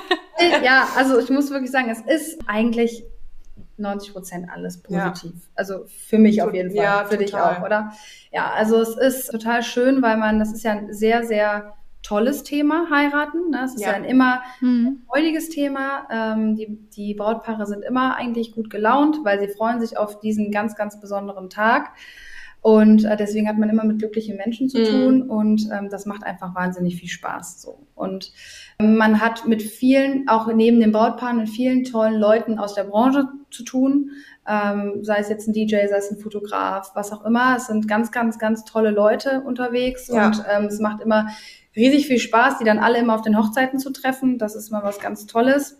[0.64, 3.04] ja, also ich muss wirklich sagen, es ist eigentlich
[3.76, 5.32] 90 Prozent alles positiv.
[5.32, 5.48] Ja.
[5.54, 6.84] Also für mich auf jeden Fall.
[6.84, 7.24] Ja, für total.
[7.24, 7.92] dich auch, oder?
[8.32, 11.74] Ja, also es ist total schön, weil man, das ist ja ein sehr, sehr
[12.06, 13.50] tolles Thema, heiraten.
[13.50, 13.62] Ne?
[13.64, 15.02] Es ist ja, ja ein immer mhm.
[15.08, 16.06] freudiges Thema.
[16.10, 20.52] Ähm, die, die Brautpaare sind immer eigentlich gut gelaunt, weil sie freuen sich auf diesen
[20.52, 21.92] ganz, ganz besonderen Tag.
[22.62, 24.84] Und äh, deswegen hat man immer mit glücklichen Menschen zu mhm.
[24.84, 27.62] tun und ähm, das macht einfach wahnsinnig viel Spaß.
[27.62, 27.86] So.
[27.94, 28.32] Und
[28.80, 32.82] ähm, man hat mit vielen, auch neben den Brautpaaren, mit vielen tollen Leuten aus der
[32.84, 34.10] Branche zu tun.
[34.48, 37.56] Ähm, sei es jetzt ein DJ, sei es ein Fotograf, was auch immer.
[37.56, 40.26] Es sind ganz, ganz, ganz tolle Leute unterwegs ja.
[40.26, 41.28] und ähm, es macht immer
[41.76, 44.38] riesig viel Spaß, die dann alle immer auf den Hochzeiten zu treffen.
[44.38, 45.76] Das ist immer was ganz Tolles.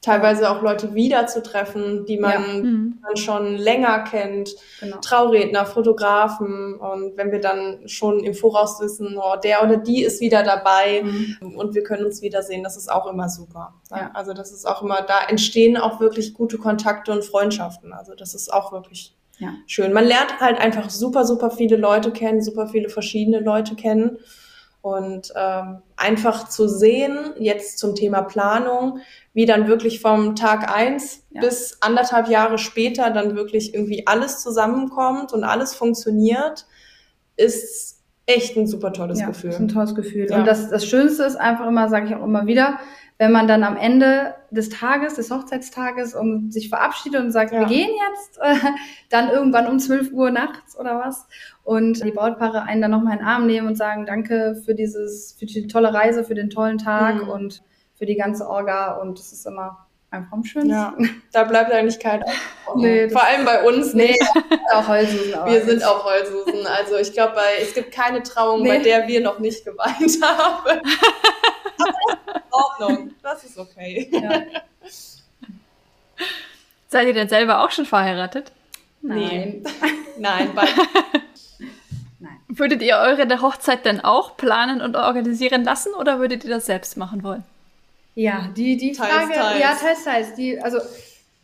[0.00, 2.38] Teilweise auch Leute wiederzutreffen, die man, ja.
[2.38, 2.98] mhm.
[3.02, 4.54] man schon länger kennt.
[4.78, 4.98] Genau.
[4.98, 6.74] Trauredner, Fotografen.
[6.74, 11.02] Und wenn wir dann schon im Voraus wissen, oh, der oder die ist wieder dabei
[11.02, 11.56] mhm.
[11.56, 13.74] und wir können uns wiedersehen, das ist auch immer super.
[13.90, 14.12] Ja.
[14.14, 17.92] Also das ist auch immer, da entstehen auch wirklich gute Kontakte und Freundschaften.
[17.92, 19.54] Also das ist auch wirklich ja.
[19.66, 19.92] schön.
[19.92, 24.18] Man lernt halt einfach super, super viele Leute kennen, super viele verschiedene Leute kennen.
[24.96, 29.00] Und ähm, einfach zu sehen, jetzt zum Thema Planung,
[29.34, 31.40] wie dann wirklich vom Tag eins ja.
[31.40, 36.66] bis anderthalb Jahre später dann wirklich irgendwie alles zusammenkommt und alles funktioniert,
[37.36, 39.50] ist echt ein super tolles ja, Gefühl.
[39.50, 40.26] Ist ein tolles Gefühl.
[40.28, 40.38] Ja.
[40.38, 42.78] Und das, das Schönste ist einfach immer, sage ich auch immer wieder,
[43.18, 47.60] wenn man dann am Ende des Tages, des Hochzeitstages, um sich verabschiedet und sagt, ja.
[47.60, 48.70] wir gehen jetzt, äh,
[49.10, 51.26] dann irgendwann um 12 Uhr nachts oder was.
[51.64, 55.36] Und die Brautpaare einen dann nochmal in den Arm nehmen und sagen, danke für dieses,
[55.38, 57.28] für die tolle Reise, für den tollen Tag mhm.
[57.28, 57.62] und
[57.94, 58.94] für die ganze Orga.
[58.94, 60.70] Und das ist immer einfach am schönsten.
[60.70, 60.94] Ja,
[61.32, 62.24] da bleibt eigentlich kein
[62.76, 64.22] nee, Vor allem bei uns nee, nicht.
[64.72, 65.34] auch Heulsusen.
[65.44, 66.66] Wir sind auch Heulsusen.
[66.66, 68.68] Also ich glaube, es gibt keine Trauung, nee.
[68.68, 70.80] bei der wir noch nicht geweint haben.
[72.58, 73.10] Ordnung.
[73.22, 74.08] Das ist okay.
[74.10, 74.42] Ja.
[76.88, 78.50] Seid ihr denn selber auch schon verheiratet?
[79.02, 79.62] Nein.
[80.18, 80.50] Nein.
[82.18, 82.36] Nein.
[82.48, 86.96] Würdet ihr eure Hochzeit denn auch planen und organisieren lassen oder würdet ihr das selbst
[86.96, 87.44] machen wollen?
[88.14, 89.60] Ja, die, die teils, Frage, teils.
[89.60, 90.34] ja, teils, teils.
[90.34, 90.78] Die, also,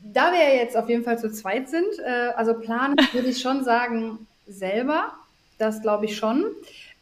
[0.01, 3.63] da wir jetzt auf jeden Fall zu zweit sind, äh, also planen würde ich schon
[3.63, 5.13] sagen, selber.
[5.59, 6.47] Das glaube ich schon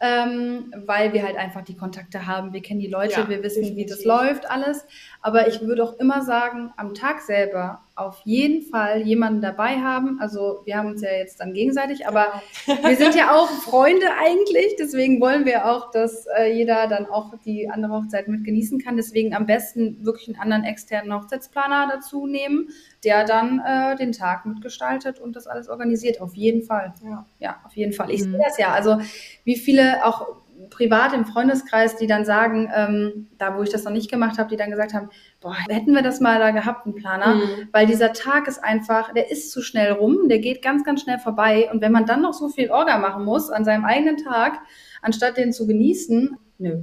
[0.02, 2.52] ähm, weil wir halt einfach die Kontakte haben.
[2.52, 3.76] Wir kennen die Leute, ja, wir wissen, definitiv.
[3.76, 4.84] wie das läuft, alles.
[5.24, 10.18] Aber ich würde auch immer sagen, am Tag selber auf jeden Fall jemanden dabei haben.
[10.20, 14.74] Also wir haben uns ja jetzt dann gegenseitig, aber wir sind ja auch Freunde eigentlich.
[14.78, 18.96] Deswegen wollen wir auch, dass äh, jeder dann auch die andere Hochzeit mit genießen kann.
[18.96, 22.70] Deswegen am besten wirklich einen anderen externen Hochzeitsplaner dazu nehmen,
[23.04, 26.20] der dann äh, den Tag mitgestaltet und das alles organisiert.
[26.20, 26.94] Auf jeden Fall.
[27.04, 28.10] Ja, ja auf jeden Fall.
[28.10, 28.32] Ich mhm.
[28.32, 28.72] sehe das ja.
[28.72, 28.98] Also
[29.44, 30.41] wie viele auch
[30.72, 34.48] privat im Freundeskreis, die dann sagen, ähm, da wo ich das noch nicht gemacht habe,
[34.48, 37.68] die dann gesagt haben, boah, hätten wir das mal da gehabt, einen Planer, mhm.
[37.72, 41.18] weil dieser Tag ist einfach, der ist zu schnell rum, der geht ganz, ganz schnell
[41.18, 44.58] vorbei und wenn man dann noch so viel Orga machen muss an seinem eigenen Tag,
[45.00, 46.82] anstatt den zu genießen, nö.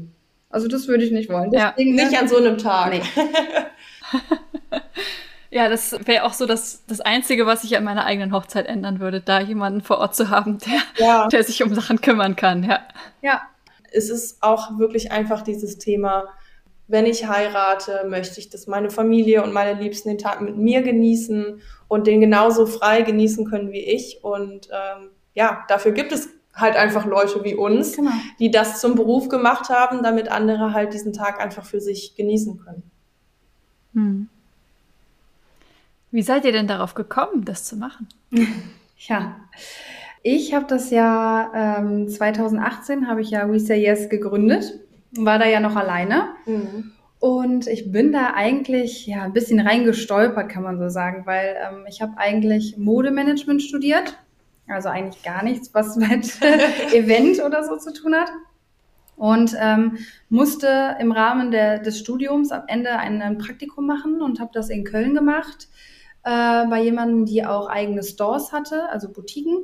[0.52, 1.52] Also das würde ich nicht wollen.
[1.52, 2.92] Deswegen, ja, nicht an so einem Tag.
[2.92, 3.02] Nee.
[5.52, 9.00] Ja, das wäre auch so das, das Einzige, was ich an meiner eigenen Hochzeit ändern
[9.00, 11.28] würde, da jemanden vor Ort zu haben, der, ja.
[11.28, 12.82] der sich um Sachen kümmern kann, ja.
[13.22, 13.42] Ja.
[13.92, 16.28] Es ist auch wirklich einfach dieses Thema,
[16.88, 20.82] wenn ich heirate, möchte ich, dass meine Familie und meine Liebsten den Tag mit mir
[20.82, 24.24] genießen und den genauso frei genießen können wie ich.
[24.24, 28.12] Und ähm, ja, dafür gibt es halt einfach Leute wie uns, genau.
[28.40, 32.60] die das zum Beruf gemacht haben, damit andere halt diesen Tag einfach für sich genießen
[32.60, 32.84] können.
[33.94, 34.30] Hm.
[36.12, 38.08] Wie seid ihr denn darauf gekommen, das zu machen?
[38.98, 39.36] ja,
[40.24, 44.80] ich habe das Jahr ähm, 2018 habe ich ja We Say Yes gegründet,
[45.12, 46.30] war da ja noch alleine.
[46.46, 46.92] Mhm.
[47.20, 51.86] Und ich bin da eigentlich ja ein bisschen reingestolpert, kann man so sagen, weil ähm,
[51.88, 54.18] ich habe eigentlich Modemanagement studiert,
[54.68, 56.42] also eigentlich gar nichts, was mit
[56.94, 58.32] Event oder so zu tun hat.
[59.18, 59.98] Und ähm,
[60.30, 64.70] musste im Rahmen der, des Studiums am Ende ein, ein Praktikum machen und habe das
[64.70, 65.68] in Köln gemacht
[66.24, 69.58] äh, bei jemandem, die auch eigene Stores hatte, also Boutiquen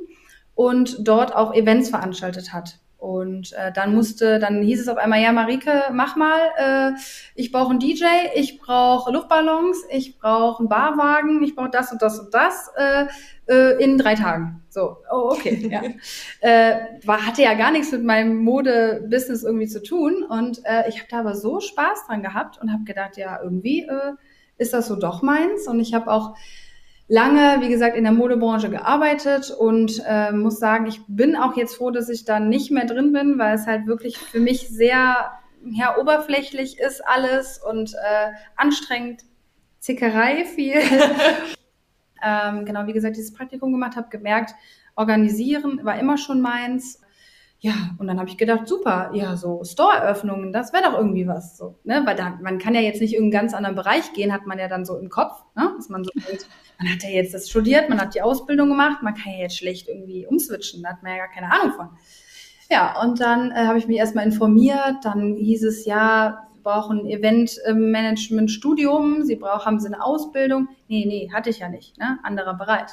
[0.56, 2.80] und dort auch Events veranstaltet hat.
[2.98, 6.92] Und äh, dann musste, dann hieß es auf einmal, ja, Marike, mach mal, äh,
[7.34, 12.00] ich brauche einen DJ, ich brauche Luftballons, ich brauche einen Barwagen, ich brauche das und
[12.00, 13.04] das und das äh,
[13.48, 14.62] äh, in drei Tagen.
[14.70, 15.82] So, oh, okay, ja.
[16.40, 20.24] äh, war, hatte ja gar nichts mit meinem Mode-Business irgendwie zu tun.
[20.26, 23.82] Und äh, ich habe da aber so Spaß dran gehabt und habe gedacht, ja, irgendwie
[23.82, 24.14] äh,
[24.56, 25.68] ist das so doch meins.
[25.68, 26.34] Und ich habe auch
[27.08, 31.76] lange, wie gesagt, in der Modebranche gearbeitet und äh, muss sagen, ich bin auch jetzt
[31.76, 35.30] froh, dass ich da nicht mehr drin bin, weil es halt wirklich für mich sehr
[35.64, 39.22] ja, oberflächlich ist alles und äh, anstrengend,
[39.78, 40.74] Zickerei viel.
[42.24, 44.54] ähm, genau, wie gesagt, dieses Praktikum gemacht, habe gemerkt,
[44.96, 47.00] organisieren war immer schon meins.
[47.66, 51.56] Ja, und dann habe ich gedacht, super, ja, so Store-Eröffnungen, das wäre doch irgendwie was
[51.56, 52.02] so, ne?
[52.04, 54.60] Weil da, man kann ja jetzt nicht in einen ganz anderen Bereich gehen, hat man
[54.60, 55.72] ja dann so im Kopf, ne?
[55.76, 56.12] Dass man so
[56.78, 59.58] man hat ja jetzt das studiert, man hat die Ausbildung gemacht, man kann ja jetzt
[59.58, 61.88] schlecht irgendwie umswitchen, da hat man ja gar keine Ahnung von.
[62.70, 67.04] Ja, und dann äh, habe ich mich erstmal informiert, dann hieß es ja, Sie brauchen
[67.04, 70.68] Eventmanagement-Studium, Sie brauchen, haben Sie eine Ausbildung?
[70.86, 72.20] Nee, nee, hatte ich ja nicht, ne?
[72.22, 72.90] Anderer Bereich.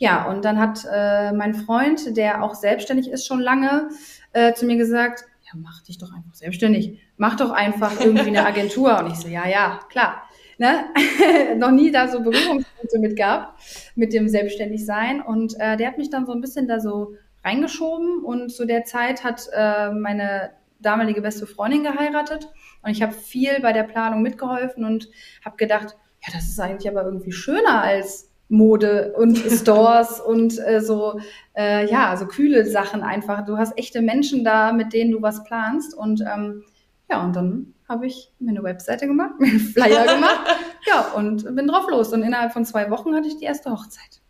[0.00, 3.90] Ja, und dann hat äh, mein Freund, der auch selbstständig ist schon lange,
[4.32, 6.98] äh, zu mir gesagt, ja, mach dich doch einfach selbstständig.
[7.18, 8.98] Mach doch einfach irgendwie eine Agentur.
[8.98, 10.22] Und ich so, ja, ja, klar.
[10.56, 10.86] Ne?
[11.58, 13.60] Noch nie da so Berührungspunkte mit gehabt,
[13.94, 15.20] mit dem Selbstständigsein.
[15.20, 17.12] Und äh, der hat mich dann so ein bisschen da so
[17.44, 18.24] reingeschoben.
[18.24, 22.48] Und zu der Zeit hat äh, meine damalige beste Freundin geheiratet.
[22.82, 25.10] Und ich habe viel bei der Planung mitgeholfen und
[25.44, 25.94] habe gedacht,
[26.26, 31.20] ja, das ist eigentlich aber irgendwie schöner als Mode und Stores und äh, so,
[31.56, 33.46] äh, ja, so kühle Sachen einfach.
[33.46, 35.96] Du hast echte Menschen da, mit denen du was planst.
[35.96, 36.64] Und ähm,
[37.08, 41.56] ja, und dann habe ich mir eine Webseite gemacht, mir einen Flyer gemacht, ja, und
[41.56, 42.12] bin drauf los.
[42.12, 44.20] Und innerhalb von zwei Wochen hatte ich die erste Hochzeit.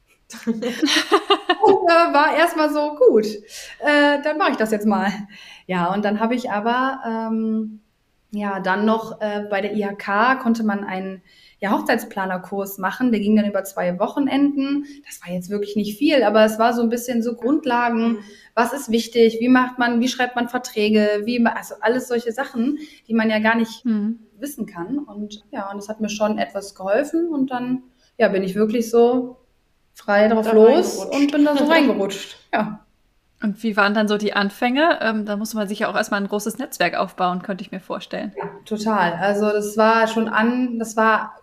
[0.47, 3.27] und äh, war erstmal so gut.
[3.81, 5.11] Äh, dann mache ich das jetzt mal.
[5.67, 7.81] Ja, und dann habe ich aber ähm,
[8.33, 11.23] ja, dann noch äh, bei der IHK konnte man einen
[11.61, 13.13] ja, Hochzeitsplanerkurs machen.
[13.13, 14.87] Der ging dann über zwei Wochenenden.
[15.07, 18.19] Das war jetzt wirklich nicht viel, aber es war so ein bisschen so Grundlagen.
[18.55, 19.39] Was ist wichtig?
[19.41, 21.23] Wie macht man, wie schreibt man Verträge?
[21.25, 24.21] Wie, also alles solche Sachen, die man ja gar nicht mhm.
[24.39, 24.99] wissen kann.
[24.99, 27.29] Und ja, und das hat mir schon etwas geholfen.
[27.29, 27.83] Und dann,
[28.17, 29.37] ja, bin ich wirklich so
[29.93, 32.39] frei drauf da los und bin da so reingerutscht.
[32.55, 32.87] Ja.
[33.43, 34.99] Und wie waren dann so die Anfänge?
[35.01, 37.81] Ähm, da musste man sich ja auch erstmal ein großes Netzwerk aufbauen, könnte ich mir
[37.81, 38.35] vorstellen.
[38.37, 39.15] Ja, total.
[39.15, 41.40] Also das war schon an, das war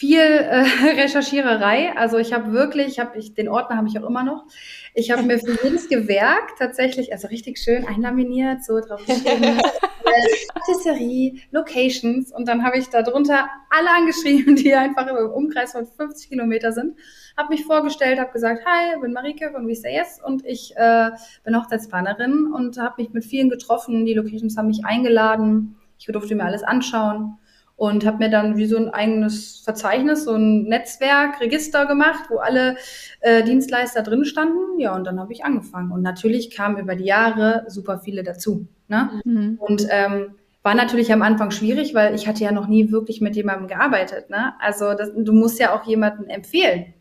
[0.00, 0.64] viel äh,
[0.98, 1.94] Recherchiererei.
[1.94, 4.46] Also ich habe wirklich, ich habe ich, den Ordner habe ich auch immer noch.
[4.94, 9.60] Ich habe mir für jedes Gewerk tatsächlich, also richtig schön einlaminiert, so drauf geschrieben,
[10.54, 16.30] Patisserie, Locations und dann habe ich darunter alle angeschrieben, die einfach im Umkreis von 50
[16.30, 16.96] Kilometer sind.
[17.36, 20.72] Habe mich vorgestellt, habe gesagt, hi, ich bin Marike von We Say Yes und ich
[20.76, 21.10] äh,
[21.44, 24.06] bin Hochzeitsplanerin und habe mich mit vielen getroffen.
[24.06, 25.76] Die Locations haben mich eingeladen.
[25.98, 27.36] Ich durfte mir alles anschauen
[27.80, 32.36] und habe mir dann wie so ein eigenes Verzeichnis, so ein Netzwerk, Register gemacht, wo
[32.36, 32.76] alle
[33.20, 34.78] äh, Dienstleister drin standen.
[34.78, 35.90] Ja, und dann habe ich angefangen.
[35.90, 38.66] Und natürlich kamen über die Jahre super viele dazu.
[38.88, 39.22] Ne?
[39.24, 39.56] Mhm.
[39.58, 43.34] Und ähm, war natürlich am Anfang schwierig, weil ich hatte ja noch nie wirklich mit
[43.34, 44.28] jemandem gearbeitet.
[44.28, 44.52] Ne?
[44.60, 46.92] Also das, du musst ja auch jemanden empfehlen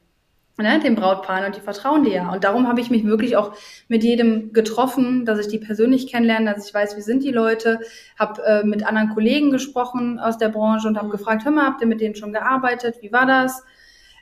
[0.60, 2.32] ne, dem Brautpaar und die vertrauen dir ja.
[2.32, 3.54] Und darum habe ich mich wirklich auch
[3.88, 7.80] mit jedem getroffen, dass ich die persönlich kennenlerne, dass ich weiß, wie sind die Leute,
[8.18, 11.12] habe äh, mit anderen Kollegen gesprochen aus der Branche und habe mhm.
[11.12, 12.98] gefragt, hör mal, habt ihr mit denen schon gearbeitet?
[13.02, 13.64] Wie war das?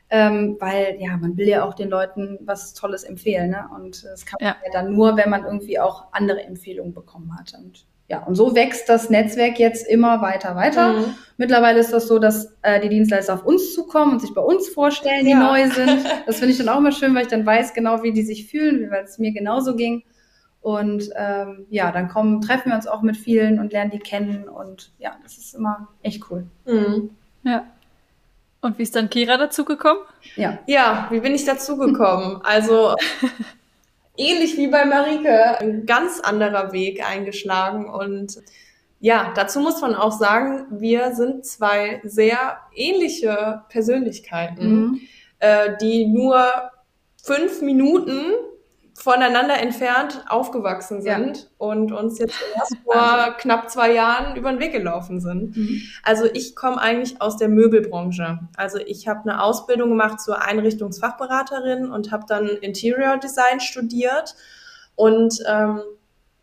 [0.10, 3.50] Ähm, weil ja, man will ja auch den Leuten was Tolles empfehlen.
[3.50, 3.68] Ne?
[3.76, 4.56] Und das kann man ja.
[4.64, 7.54] ja dann nur, wenn man irgendwie auch andere Empfehlungen bekommen hat.
[7.58, 10.94] Und ja, und so wächst das Netzwerk jetzt immer weiter, weiter.
[10.94, 11.16] Mhm.
[11.36, 14.70] Mittlerweile ist das so, dass äh, die Dienstleister auf uns zukommen und sich bei uns
[14.70, 15.40] vorstellen, die ja.
[15.40, 16.06] neu sind.
[16.26, 18.50] Das finde ich dann auch immer schön, weil ich dann weiß genau, wie die sich
[18.50, 20.04] fühlen, weil es mir genauso ging.
[20.62, 24.48] Und ähm, ja, dann kommen, treffen wir uns auch mit vielen und lernen die kennen.
[24.48, 26.46] Und ja, das ist immer echt cool.
[26.66, 27.10] Mhm.
[27.44, 27.66] Ja.
[28.62, 30.02] Und wie ist dann Kira dazugekommen?
[30.36, 30.60] Ja.
[30.66, 32.42] Ja, wie bin ich dazugekommen?
[32.44, 32.96] Also
[34.18, 37.90] ähnlich wie bei Marike, ein ganz anderer Weg eingeschlagen.
[37.90, 38.38] Und
[39.00, 45.02] ja, dazu muss man auch sagen, wir sind zwei sehr ähnliche Persönlichkeiten, mhm.
[45.40, 46.44] äh, die nur
[47.24, 48.34] fünf Minuten
[48.98, 51.46] voneinander entfernt aufgewachsen sind ja.
[51.60, 55.56] und uns jetzt erst vor knapp zwei Jahren über den Weg gelaufen sind.
[55.56, 55.84] Mhm.
[56.02, 58.40] Also ich komme eigentlich aus der Möbelbranche.
[58.56, 64.34] Also ich habe eine Ausbildung gemacht zur Einrichtungsfachberaterin und habe dann Interior Design studiert.
[64.96, 65.82] Und ähm,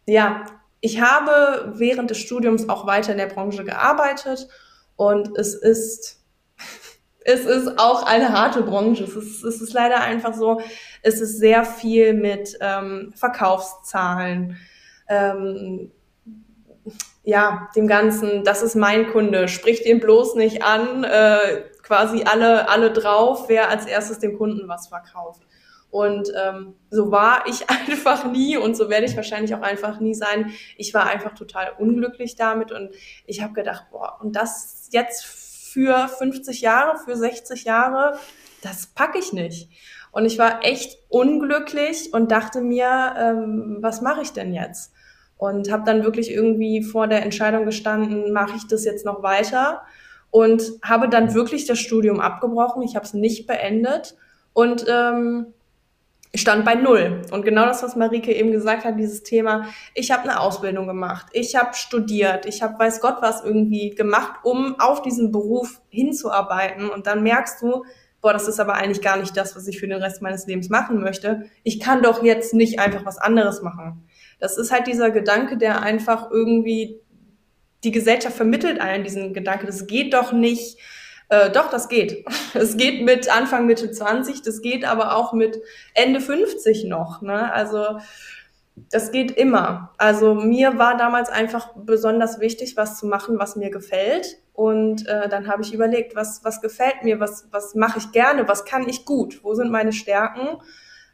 [0.07, 0.47] ja,
[0.81, 4.47] ich habe während des Studiums auch weiter in der Branche gearbeitet
[4.95, 6.21] und es ist
[7.25, 9.05] es ist auch eine harte Branche.
[9.05, 10.61] Es ist, es ist leider einfach so,
[11.05, 14.57] es ist sehr viel mit ähm, Verkaufszahlen,
[15.09, 15.93] ähm,
[17.23, 22.69] ja, dem Ganzen, das ist mein Kunde, sprich den bloß nicht an, äh, quasi alle,
[22.69, 25.43] alle drauf, wer als erstes dem Kunden was verkauft.
[25.91, 30.15] Und ähm, so war ich einfach nie und so werde ich wahrscheinlich auch einfach nie
[30.15, 30.53] sein.
[30.77, 32.91] Ich war einfach total unglücklich damit und
[33.27, 38.19] ich habe gedacht, boah, und das jetzt für 50 Jahre, für 60 Jahre,
[38.63, 39.69] das packe ich nicht.
[40.15, 44.93] Und ich war echt unglücklich und dachte mir, ähm, was mache ich denn jetzt?
[45.37, 49.83] Und habe dann wirklich irgendwie vor der Entscheidung gestanden, mache ich das jetzt noch weiter?
[50.31, 52.83] Und habe dann wirklich das Studium abgebrochen.
[52.83, 54.15] Ich habe es nicht beendet
[54.53, 55.47] und ähm,
[56.33, 57.23] stand bei null.
[57.33, 61.27] Und genau das, was Marike eben gesagt hat, dieses Thema, ich habe eine Ausbildung gemacht,
[61.33, 66.89] ich habe studiert, ich habe weiß Gott was irgendwie gemacht, um auf diesen Beruf hinzuarbeiten.
[66.89, 67.85] Und dann merkst du,
[68.25, 70.71] boah, das ist aber eigentlich gar nicht das, was ich für den Rest meines Lebens
[70.71, 71.45] machen möchte.
[71.63, 74.09] Ich kann doch jetzt nicht einfach was anderes machen.
[74.41, 77.01] Das ist halt dieser Gedanke, der einfach irgendwie
[77.85, 79.67] die Gesellschaft vermittelt einen diesen Gedanke.
[79.67, 80.79] Das geht doch nicht
[81.29, 82.25] äh, doch, das geht.
[82.55, 85.61] Es geht mit Anfang, Mitte 20, das geht aber auch mit
[85.93, 87.21] Ende 50 noch.
[87.21, 87.53] Ne?
[87.53, 87.99] Also
[88.77, 89.93] das geht immer.
[89.99, 94.39] Also mir war damals einfach besonders wichtig, was zu machen, was mir gefällt.
[94.53, 98.49] Und äh, dann habe ich überlegt, was, was gefällt mir, was, was mache ich gerne,
[98.49, 100.59] was kann ich gut, wo sind meine Stärken.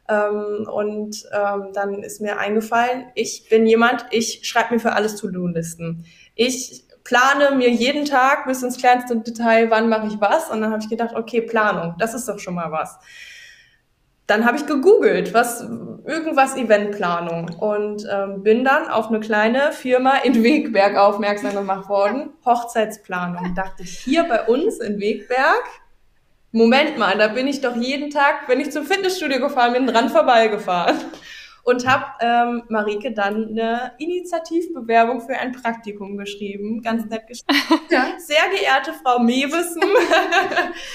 [0.09, 5.15] Ähm, und ähm, dann ist mir eingefallen, ich bin jemand, ich schreibe mir für alles
[5.15, 6.05] To-Do-Listen.
[6.35, 10.49] Ich plane mir jeden Tag bis ins kleinste Detail, wann mache ich was.
[10.49, 12.99] Und dann habe ich gedacht, okay, Planung, das ist doch schon mal was.
[14.31, 15.59] Dann habe ich gegoogelt, was
[16.05, 22.29] irgendwas Eventplanung und ähm, bin dann auf eine kleine Firma in Wegberg aufmerksam gemacht worden,
[22.45, 23.53] Hochzeitsplanung.
[23.55, 25.63] Dachte ich, hier bei uns in Wegberg,
[26.53, 30.07] Moment mal, da bin ich doch jeden Tag, wenn ich zum Fitnessstudio gefahren bin, dran
[30.07, 30.95] vorbeigefahren.
[31.63, 36.81] Und habe ähm, Marike dann eine Initiativbewerbung für ein Praktikum geschrieben.
[36.81, 37.47] Ganz nett geschrieben.
[37.89, 38.13] Ja.
[38.19, 39.81] Sehr geehrte Frau Mewissen,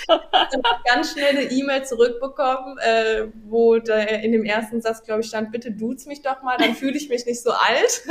[0.84, 5.52] ganz schnell eine E-Mail zurückbekommen, äh, wo da in dem ersten Satz, glaube ich, stand,
[5.52, 8.02] bitte duze mich doch mal, dann fühle ich mich nicht so alt.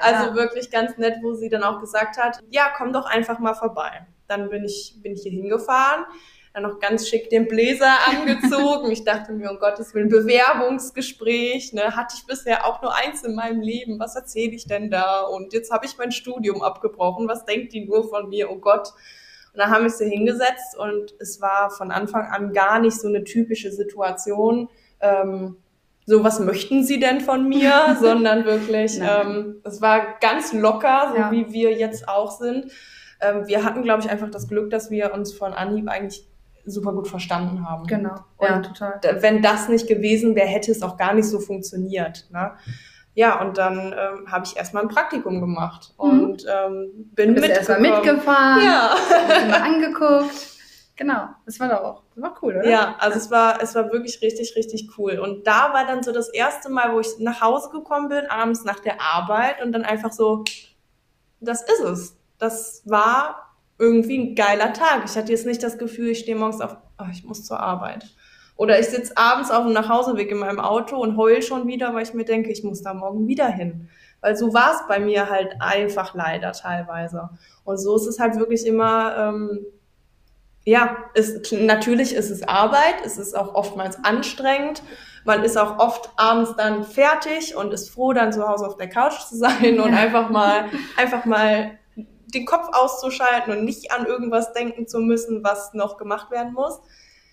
[0.00, 3.54] Also wirklich ganz nett, wo sie dann auch gesagt hat, ja, komm doch einfach mal
[3.54, 4.06] vorbei.
[4.28, 6.04] Dann bin ich, bin ich hier hingefahren
[6.56, 8.90] dann noch ganz schick den Bläser angezogen.
[8.90, 13.34] ich dachte mir, um Gottes Willen, Bewerbungsgespräch, ne, hatte ich bisher auch nur eins in
[13.34, 14.00] meinem Leben.
[14.00, 15.20] Was erzähle ich denn da?
[15.20, 17.28] Und jetzt habe ich mein Studium abgebrochen.
[17.28, 18.50] Was denkt die nur von mir?
[18.50, 18.88] Oh Gott.
[19.52, 23.08] Und dann haben wir sie hingesetzt und es war von Anfang an gar nicht so
[23.08, 24.70] eine typische Situation.
[25.00, 25.58] Ähm,
[26.06, 27.96] so, was möchten Sie denn von mir?
[28.00, 31.30] Sondern wirklich, ähm, es war ganz locker, so ja.
[31.30, 32.72] wie wir jetzt auch sind.
[33.20, 36.26] Ähm, wir hatten, glaube ich, einfach das Glück, dass wir uns von Anhieb eigentlich
[36.66, 37.86] super gut verstanden haben.
[37.86, 39.00] Genau, und ja, total.
[39.22, 42.26] Wenn das nicht gewesen wäre, hätte es auch gar nicht so funktioniert.
[42.30, 42.52] Ne?
[43.14, 46.04] Ja, und dann ähm, habe ich erstmal ein Praktikum gemacht mhm.
[46.04, 48.94] und ähm, bin Bist erstmal mitgefahren, ja.
[49.48, 50.56] mal angeguckt.
[50.96, 52.68] Genau, das war doch auch, das war cool, oder?
[52.68, 55.18] Ja, also es war, es war wirklich richtig, richtig cool.
[55.18, 58.64] Und da war dann so das erste Mal, wo ich nach Hause gekommen bin, abends
[58.64, 60.44] nach der Arbeit und dann einfach so,
[61.40, 62.16] das ist es.
[62.38, 63.45] Das war
[63.78, 65.02] irgendwie ein geiler Tag.
[65.04, 68.06] Ich hatte jetzt nicht das Gefühl, ich stehe morgens auf, oh, ich muss zur Arbeit.
[68.56, 72.04] Oder ich sitze abends auf dem Nachhauseweg in meinem Auto und heul schon wieder, weil
[72.04, 73.88] ich mir denke, ich muss da morgen wieder hin.
[74.22, 77.28] Weil so war es bei mir halt einfach leider teilweise.
[77.64, 79.66] Und so ist es halt wirklich immer, ähm,
[80.64, 84.82] ja, ist, natürlich ist es Arbeit, es ist auch oftmals anstrengend.
[85.24, 88.88] Man ist auch oft abends dann fertig und ist froh, dann zu Hause auf der
[88.88, 91.78] Couch zu sein und einfach mal, einfach mal
[92.26, 96.80] den Kopf auszuschalten und nicht an irgendwas denken zu müssen, was noch gemacht werden muss.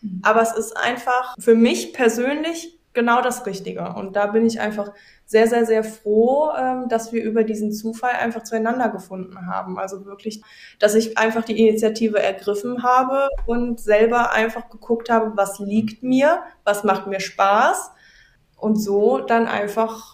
[0.02, 0.22] Mhm.
[0.24, 3.94] Aber es ist einfach für mich persönlich genau das Richtige.
[3.96, 4.92] Und da bin ich einfach
[5.26, 9.80] sehr, sehr, sehr froh, ähm, dass wir über diesen Zufall einfach zueinander gefunden haben.
[9.80, 10.44] Also wirklich,
[10.80, 16.44] dass ich einfach die Initiative ergriffen habe und selber einfach geguckt habe, was liegt mir,
[16.64, 17.92] was macht mir Spaß
[18.58, 20.13] und so dann einfach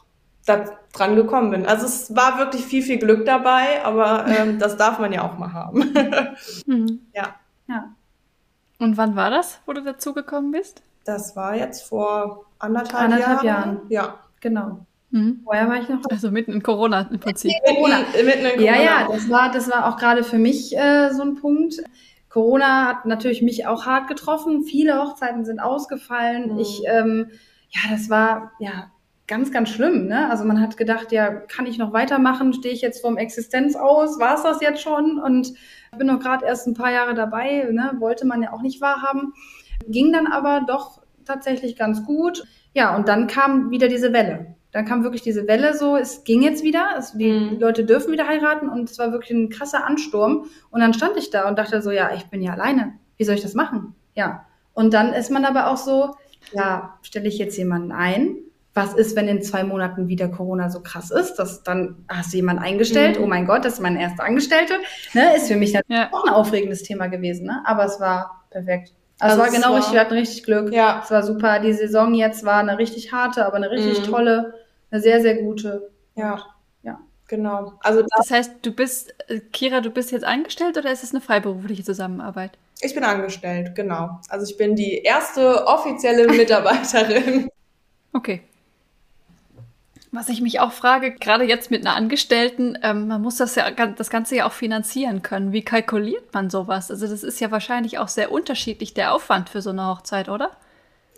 [0.49, 1.65] da dran gekommen bin.
[1.65, 5.37] Also es war wirklich viel, viel Glück dabei, aber ähm, das darf man ja auch
[5.37, 5.79] mal haben.
[6.65, 7.01] mhm.
[7.13, 7.35] Ja.
[7.67, 7.93] Ja.
[8.79, 10.81] Und wann war das, wo du dazu gekommen bist?
[11.05, 13.75] Das war jetzt vor anderthalb, anderthalb Jahren.
[13.75, 13.81] Jahren.
[13.89, 14.19] Ja.
[14.41, 14.85] Genau.
[15.11, 15.41] Mhm.
[15.43, 16.01] Vorher war ich noch.
[16.09, 17.51] Also mitten in Corona im Prinzip.
[17.65, 17.99] Corona.
[18.23, 18.61] Mitten in Corona.
[18.61, 21.75] Ja, ja, das war, das war auch gerade für mich äh, so ein Punkt.
[22.29, 24.63] Corona hat natürlich mich auch hart getroffen.
[24.63, 26.53] Viele Hochzeiten sind ausgefallen.
[26.53, 26.59] Mhm.
[26.59, 27.31] Ich, ähm,
[27.69, 28.91] ja, das war, ja,
[29.29, 30.07] ganz, ganz schlimm.
[30.07, 30.29] Ne?
[30.29, 32.51] Also man hat gedacht, ja, kann ich noch weitermachen?
[32.51, 34.19] Stehe ich jetzt vom Existenz aus?
[34.19, 35.19] War es das jetzt schon?
[35.19, 35.53] Und
[35.91, 37.93] ich bin noch gerade erst ein paar Jahre dabei, ne?
[37.99, 39.33] wollte man ja auch nicht wahrhaben.
[39.87, 42.43] Ging dann aber doch tatsächlich ganz gut.
[42.73, 44.55] Ja, und dann kam wieder diese Welle.
[44.71, 47.59] Dann kam wirklich diese Welle so, es ging jetzt wieder, es, die mhm.
[47.59, 50.45] Leute dürfen wieder heiraten und es war wirklich ein krasser Ansturm.
[50.71, 52.93] Und dann stand ich da und dachte so, ja, ich bin ja alleine.
[53.17, 53.95] Wie soll ich das machen?
[54.15, 54.45] Ja.
[54.73, 56.15] Und dann ist man aber auch so,
[56.51, 58.37] ja, stelle ich jetzt jemanden ein?
[58.73, 62.37] Was ist, wenn in zwei Monaten wieder Corona so krass ist, dass dann hast du
[62.37, 63.23] jemanden eingestellt, mhm.
[63.23, 64.75] oh mein Gott, das ist meine erste Angestellte,
[65.13, 66.09] ne, ist für mich natürlich ja.
[66.11, 67.61] auch ein aufregendes Thema gewesen, ne?
[67.65, 68.93] aber es war perfekt.
[69.19, 70.73] Also, also es war genau war, richtig, wir hatten richtig Glück.
[70.73, 71.01] Ja.
[71.03, 71.59] Es war super.
[71.59, 74.11] Die Saison jetzt war eine richtig harte, aber eine richtig mhm.
[74.11, 74.53] tolle,
[74.91, 75.91] eine sehr, sehr gute.
[76.15, 76.33] Ja.
[76.33, 76.43] Und,
[76.83, 76.99] ja.
[77.27, 77.73] Genau.
[77.81, 81.11] Also das, das heißt, du bist, äh, Kira, du bist jetzt angestellt oder ist es
[81.11, 82.51] eine freiberufliche Zusammenarbeit?
[82.81, 84.21] Ich bin angestellt, genau.
[84.29, 87.49] Also ich bin die erste offizielle Mitarbeiterin.
[88.13, 88.41] Okay.
[90.11, 93.69] Was ich mich auch frage, gerade jetzt mit einer Angestellten, ähm, man muss das ja
[93.69, 95.51] das Ganze ja auch finanzieren können.
[95.51, 96.89] Wie kalkuliert man sowas?
[96.89, 100.51] Also das ist ja wahrscheinlich auch sehr unterschiedlich der Aufwand für so eine Hochzeit, oder?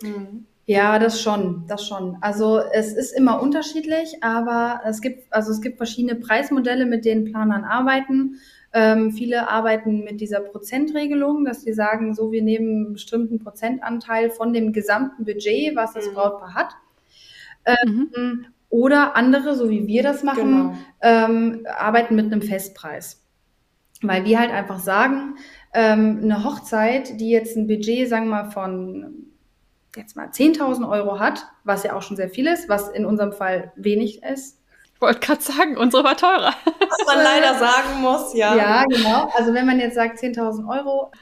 [0.02, 0.46] Mhm.
[0.66, 2.18] Ja, das schon, das schon.
[2.20, 7.24] Also es ist immer unterschiedlich, aber es gibt also es gibt verschiedene Preismodelle, mit denen
[7.24, 8.36] Planern arbeiten.
[8.74, 14.30] Ähm, viele arbeiten mit dieser Prozentregelung, dass sie sagen, so wir nehmen einen bestimmten Prozentanteil
[14.30, 16.14] von dem gesamten Budget, was das mhm.
[16.14, 16.74] Brautpaar hat.
[17.64, 18.46] Ähm, mhm.
[18.72, 20.74] Oder andere, so wie wir das machen, genau.
[21.02, 23.22] ähm, arbeiten mit einem Festpreis.
[24.00, 25.36] Weil wir halt einfach sagen,
[25.74, 29.26] ähm, eine Hochzeit, die jetzt ein Budget, sagen wir mal, von
[29.94, 33.32] jetzt mal 10.000 Euro hat, was ja auch schon sehr viel ist, was in unserem
[33.32, 34.58] Fall wenig ist.
[34.94, 36.54] Ich wollte gerade sagen, unsere war teurer.
[36.64, 38.56] Was man leider sagen muss, ja.
[38.56, 39.30] Ja, genau.
[39.36, 41.12] Also wenn man jetzt sagt 10.000 Euro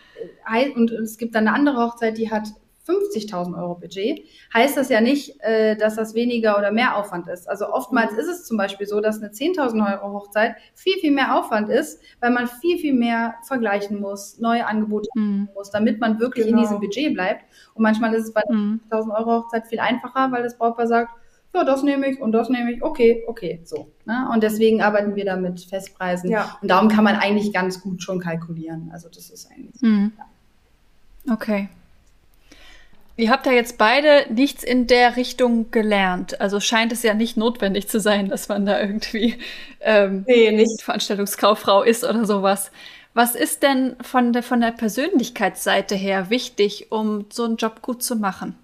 [0.46, 2.44] äh, und es gibt dann eine andere Hochzeit, die hat
[2.90, 7.48] 50.000 Euro Budget, heißt das ja nicht, äh, dass das weniger oder mehr Aufwand ist.
[7.48, 11.38] Also oftmals ist es zum Beispiel so, dass eine 10.000 Euro Hochzeit viel, viel mehr
[11.38, 15.48] Aufwand ist, weil man viel, viel mehr vergleichen muss, neue Angebote mhm.
[15.54, 16.58] muss, damit man wirklich genau.
[16.58, 17.44] in diesem Budget bleibt.
[17.74, 18.80] Und manchmal ist es bei mhm.
[18.90, 21.10] 1.000 Euro Hochzeit viel einfacher, weil das Brautpaar sagt,
[21.54, 23.88] ja, das nehme ich und das nehme ich, okay, okay, so.
[24.04, 24.28] Ne?
[24.32, 26.30] Und deswegen arbeiten wir da mit Festpreisen.
[26.30, 26.56] Ja.
[26.62, 28.90] Und darum kann man eigentlich ganz gut schon kalkulieren.
[28.92, 29.80] Also das ist eigentlich.
[29.82, 30.12] Mhm.
[30.16, 31.34] Ja.
[31.34, 31.68] Okay.
[33.20, 36.40] Ihr habt ja jetzt beide nichts in der Richtung gelernt.
[36.40, 39.36] Also scheint es ja nicht notwendig zu sein, dass man da irgendwie
[39.80, 40.80] ähm, nee, nicht.
[40.82, 42.70] Veranstaltungskauffrau ist oder sowas.
[43.12, 48.02] Was ist denn von der, von der Persönlichkeitsseite her wichtig, um so einen Job gut
[48.02, 48.54] zu machen?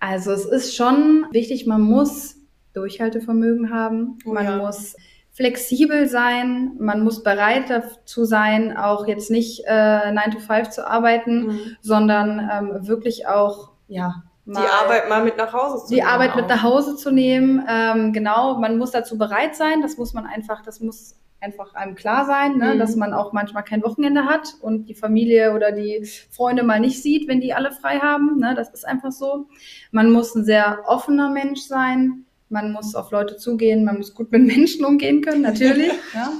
[0.00, 2.36] Also es ist schon wichtig, man muss
[2.72, 4.56] Durchhaltevermögen haben, oh, man ja.
[4.56, 4.96] muss
[5.40, 10.86] flexibel sein, man muss bereit dazu sein, auch jetzt nicht äh, 9 to 5 zu
[10.86, 11.76] arbeiten, mhm.
[11.80, 16.06] sondern ähm, wirklich auch, ja, mal, die Arbeit mal mit nach Hause zu die nehmen.
[16.06, 16.36] Die Arbeit auch.
[16.36, 20.26] mit nach Hause zu nehmen, ähm, genau, man muss dazu bereit sein, das muss man
[20.26, 22.78] einfach, das muss einfach einem klar sein, ne, mhm.
[22.78, 27.02] dass man auch manchmal kein Wochenende hat und die Familie oder die Freunde mal nicht
[27.02, 28.36] sieht, wenn die alle frei haben.
[28.38, 29.46] Ne, das ist einfach so.
[29.90, 32.26] Man muss ein sehr offener Mensch sein.
[32.50, 33.84] Man muss auf Leute zugehen.
[33.84, 35.92] Man muss gut mit Menschen umgehen können, natürlich.
[36.14, 36.32] ja.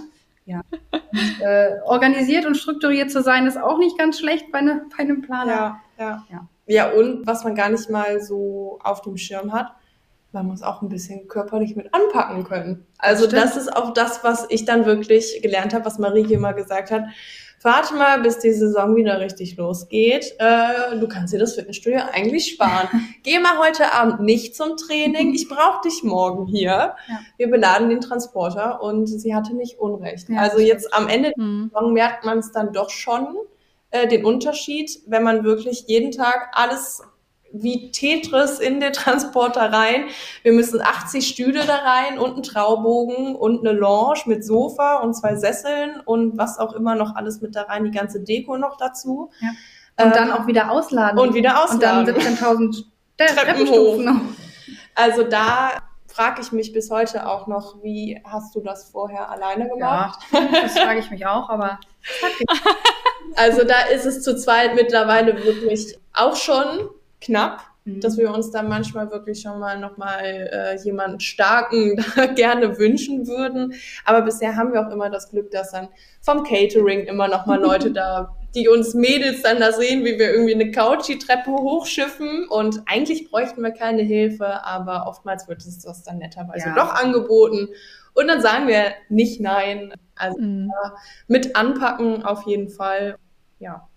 [0.46, 0.62] Ja.
[0.92, 5.04] Und, äh, organisiert und strukturiert zu sein, ist auch nicht ganz schlecht bei, ne, bei
[5.04, 5.52] einem Planer.
[5.52, 6.26] Ja, ja.
[6.30, 6.48] ja.
[6.66, 9.72] Ja, und was man gar nicht mal so auf dem Schirm hat,
[10.32, 12.86] man muss auch ein bisschen körperlich mit anpacken können.
[12.98, 13.42] Also Stimmt.
[13.42, 17.04] das ist auch das, was ich dann wirklich gelernt habe, was Marie immer gesagt hat.
[17.62, 20.34] Warte mal, bis die Saison wieder richtig losgeht.
[20.38, 22.88] Äh, du kannst dir das Fitnessstudio eigentlich sparen.
[23.22, 25.34] Geh mal heute Abend nicht zum Training.
[25.40, 26.94] Ich brauche dich morgen hier.
[27.06, 27.20] Ja.
[27.36, 30.28] Wir beladen den Transporter und sie hatte nicht Unrecht.
[30.30, 31.70] Ja, also jetzt am Ende der mhm.
[31.72, 33.36] Saison merkt man es dann doch schon,
[33.90, 37.02] äh, den Unterschied, wenn man wirklich jeden Tag alles
[37.52, 40.04] wie Tetris in den Transporter rein.
[40.42, 45.14] Wir müssen 80 Stühle da rein und einen Traubogen und eine Lounge mit Sofa und
[45.14, 48.76] zwei Sesseln und was auch immer noch alles mit da rein, die ganze Deko noch
[48.76, 49.30] dazu.
[49.40, 49.48] Ja.
[50.04, 51.18] Und ähm, dann auch wieder ausladen.
[51.18, 52.00] Und wieder ausladen.
[52.00, 52.84] Und dann 17.000
[53.18, 54.22] Treppen hoch.
[54.94, 55.72] Also da
[56.06, 60.20] frage ich mich bis heute auch noch, wie hast du das vorher alleine gemacht?
[60.32, 61.78] Ja, das frage ich mich auch, aber
[63.36, 66.90] also da ist es zu zweit mittlerweile wirklich auch schon
[67.20, 68.00] knapp, mhm.
[68.00, 71.96] dass wir uns dann manchmal wirklich schon mal nochmal äh, jemanden starken
[72.34, 73.74] gerne wünschen würden.
[74.04, 75.88] Aber bisher haben wir auch immer das Glück, dass dann
[76.20, 80.54] vom Catering immer nochmal Leute da, die uns Mädels dann da sehen, wie wir irgendwie
[80.54, 82.48] eine Couchy-Treppe hochschiffen.
[82.48, 86.74] Und eigentlich bräuchten wir keine Hilfe, aber oftmals wird es das dann netterweise ja.
[86.74, 87.68] doch angeboten.
[88.14, 89.94] Und dann sagen wir nicht nein.
[90.16, 90.72] Also mhm.
[91.28, 93.16] mit anpacken auf jeden Fall.
[93.60, 93.89] Ja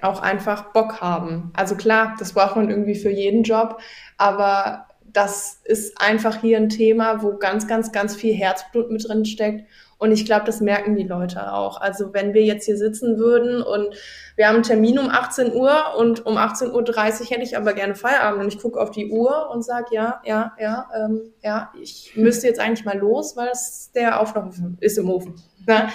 [0.00, 1.52] auch einfach Bock haben.
[1.54, 3.80] Also klar, das braucht man irgendwie für jeden Job,
[4.16, 9.24] aber das ist einfach hier ein Thema, wo ganz, ganz, ganz viel Herzblut mit drin
[9.24, 9.66] steckt.
[9.98, 11.80] Und ich glaube, das merken die Leute auch.
[11.80, 13.94] Also wenn wir jetzt hier sitzen würden und
[14.34, 17.94] wir haben einen Termin um 18 Uhr und um 18.30 Uhr hätte ich aber gerne
[17.94, 22.14] Feierabend und ich gucke auf die Uhr und sage, ja, ja, ja, ähm, ja, ich
[22.16, 25.40] müsste jetzt eigentlich mal los, weil es der Auflauf ist im Ofen.
[25.68, 25.88] Ne?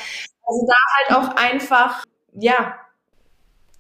[0.45, 2.76] Also da halt auch einfach, ja,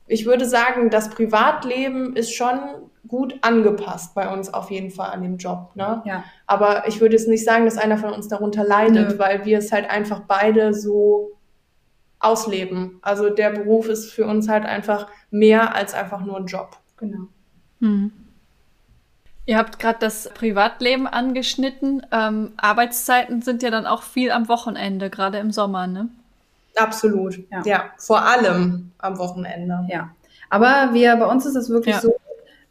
[0.07, 2.59] ich würde sagen, das Privatleben ist schon
[3.07, 5.71] gut angepasst bei uns auf jeden Fall an dem Job.
[5.75, 6.01] Ne?
[6.05, 6.23] Ja.
[6.45, 9.19] Aber ich würde jetzt nicht sagen, dass einer von uns darunter leidet, Nö.
[9.19, 11.31] weil wir es halt einfach beide so
[12.19, 12.99] ausleben.
[13.01, 16.77] Also der Beruf ist für uns halt einfach mehr als einfach nur ein Job.
[16.97, 17.27] Genau.
[17.79, 18.11] Hm.
[19.45, 22.05] Ihr habt gerade das Privatleben angeschnitten.
[22.11, 26.09] Ähm, Arbeitszeiten sind ja dann auch viel am Wochenende, gerade im Sommer, ne?
[26.77, 27.39] Absolut.
[27.51, 27.61] Ja.
[27.65, 27.83] ja.
[27.97, 29.85] vor allem am Wochenende.
[29.89, 30.11] Ja.
[30.49, 32.01] Aber wir, bei uns ist es wirklich ja.
[32.01, 32.15] so,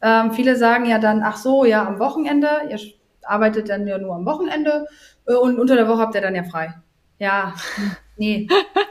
[0.02, 2.78] ähm, viele sagen ja dann, ach so, ja, am Wochenende, ihr
[3.22, 4.86] arbeitet dann ja nur am Wochenende
[5.26, 6.74] äh, und unter der Woche habt ihr dann ja frei.
[7.18, 7.54] Ja,
[8.16, 8.48] nee.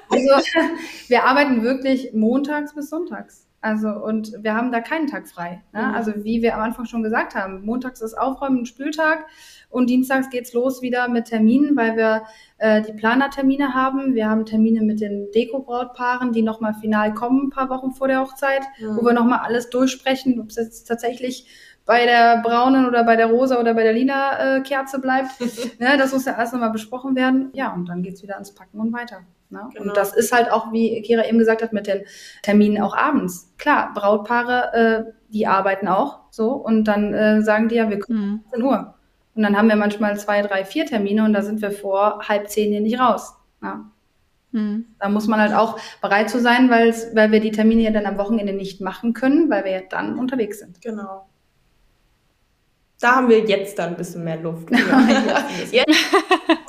[0.09, 0.29] Also
[1.07, 3.47] wir arbeiten wirklich montags bis sonntags.
[3.61, 5.63] Also, und wir haben da keinen Tag frei.
[5.73, 5.81] Ne?
[5.81, 5.95] Mhm.
[5.95, 9.25] Also, wie wir am Anfang schon gesagt haben, montags ist Aufräumen und Spültag
[9.75, 12.23] und dienstags geht's los wieder mit Terminen, weil wir
[12.59, 14.15] äh, die Planertermine haben.
[14.15, 18.21] Wir haben Termine mit den Deko-Brautpaaren, die nochmal final kommen, ein paar Wochen vor der
[18.21, 18.95] Hochzeit, mhm.
[18.95, 21.45] wo wir nochmal alles durchsprechen, ob es jetzt tatsächlich
[21.85, 25.39] bei der braunen oder bei der rosa oder bei der lila äh, Kerze bleibt.
[25.79, 27.49] ne, das muss ja erst nochmal besprochen werden.
[27.53, 29.23] Ja, und dann geht's wieder ans Packen und weiter.
[29.49, 29.69] Ne?
[29.73, 29.89] Genau.
[29.89, 32.05] Und das ist halt auch, wie Kira eben gesagt hat, mit den
[32.43, 33.53] Terminen auch abends.
[33.57, 38.29] Klar, Brautpaare, äh, die arbeiten auch so und dann äh, sagen die ja, wir kommen
[38.29, 38.43] mhm.
[38.47, 38.94] 18 Uhr.
[39.35, 42.49] Und dann haben wir manchmal zwei, drei, vier Termine und da sind wir vor halb
[42.49, 43.35] zehn hier nicht raus.
[43.61, 43.85] Ja.
[44.51, 44.85] Mhm.
[44.99, 46.93] Da muss man halt auch bereit zu sein, weil
[47.31, 50.59] wir die Termine ja dann am Wochenende nicht machen können, weil wir ja dann unterwegs
[50.59, 50.81] sind.
[50.81, 51.27] Genau.
[53.01, 54.69] Da haben wir jetzt dann ein bisschen mehr Luft.
[55.71, 56.15] jetzt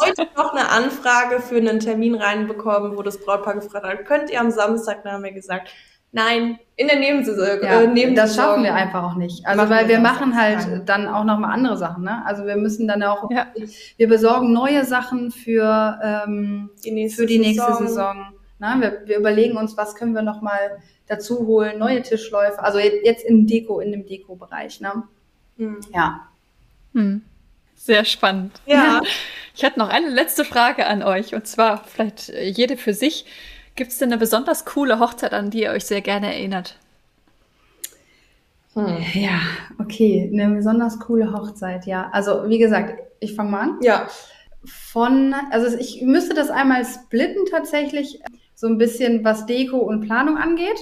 [0.00, 4.40] heute noch eine Anfrage für einen Termin reinbekommen, wo das Brautpaar gefragt hat, könnt ihr
[4.40, 5.70] am Samstag, da haben wir gesagt,
[6.16, 7.62] Nein, in der Nebensaison.
[7.62, 9.44] Ja, äh, Nebensaison das schaffen wir einfach auch nicht.
[9.44, 10.82] Also weil wir machen halt sein.
[10.86, 12.04] dann auch nochmal andere Sachen.
[12.04, 12.24] Ne?
[12.24, 13.48] Also wir müssen dann auch, ja.
[13.98, 17.86] wir besorgen neue Sachen für, ähm, die für die nächste Saison.
[17.86, 18.16] Saison
[18.58, 18.76] ne?
[18.78, 22.62] wir, wir überlegen uns, was können wir nochmal dazu holen, neue Tischläufe.
[22.62, 24.80] Also jetzt in Deko, in dem Deko-Bereich.
[24.80, 25.02] Ne?
[25.58, 25.80] Hm.
[25.94, 26.28] Ja.
[26.94, 27.20] Hm.
[27.74, 28.52] Sehr spannend.
[28.64, 29.02] Ja.
[29.58, 33.24] Ich hatte noch eine letzte Frage an euch und zwar vielleicht äh, jede für sich.
[33.76, 36.78] Gibt es denn eine besonders coole Hochzeit, an die ihr euch sehr gerne erinnert?
[38.72, 38.96] Hm.
[39.14, 39.40] Ja,
[39.78, 42.10] okay, eine besonders coole Hochzeit, ja.
[42.12, 43.78] Also wie gesagt, ich fange mal an.
[43.82, 44.08] Ja.
[44.64, 48.20] Von, also ich müsste das einmal splitten tatsächlich,
[48.54, 50.78] so ein bisschen was Deko und Planung angeht.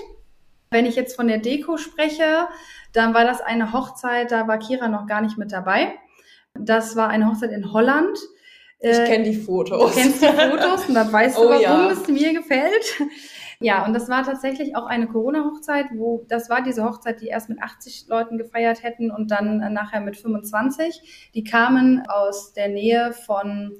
[0.70, 2.48] Wenn ich jetzt von der Deko spreche,
[2.92, 5.94] dann war das eine Hochzeit, da war Kira noch gar nicht mit dabei.
[6.54, 8.16] Das war eine Hochzeit in Holland.
[8.84, 9.94] Ich äh, kenne die Fotos.
[9.94, 11.90] Du kennst die Fotos und da weißt du, oh, warum ja.
[11.90, 12.84] es mir gefällt.
[13.60, 17.48] Ja, und das war tatsächlich auch eine Corona-Hochzeit, wo das war diese Hochzeit, die erst
[17.48, 21.30] mit 80 Leuten gefeiert hätten und dann äh, nachher mit 25.
[21.34, 23.72] Die kamen aus der Nähe von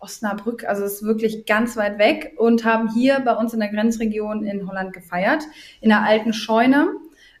[0.00, 3.70] Osnabrück, also es ist wirklich ganz weit weg und haben hier bei uns in der
[3.70, 5.44] Grenzregion in Holland gefeiert,
[5.80, 6.88] in einer alten Scheune.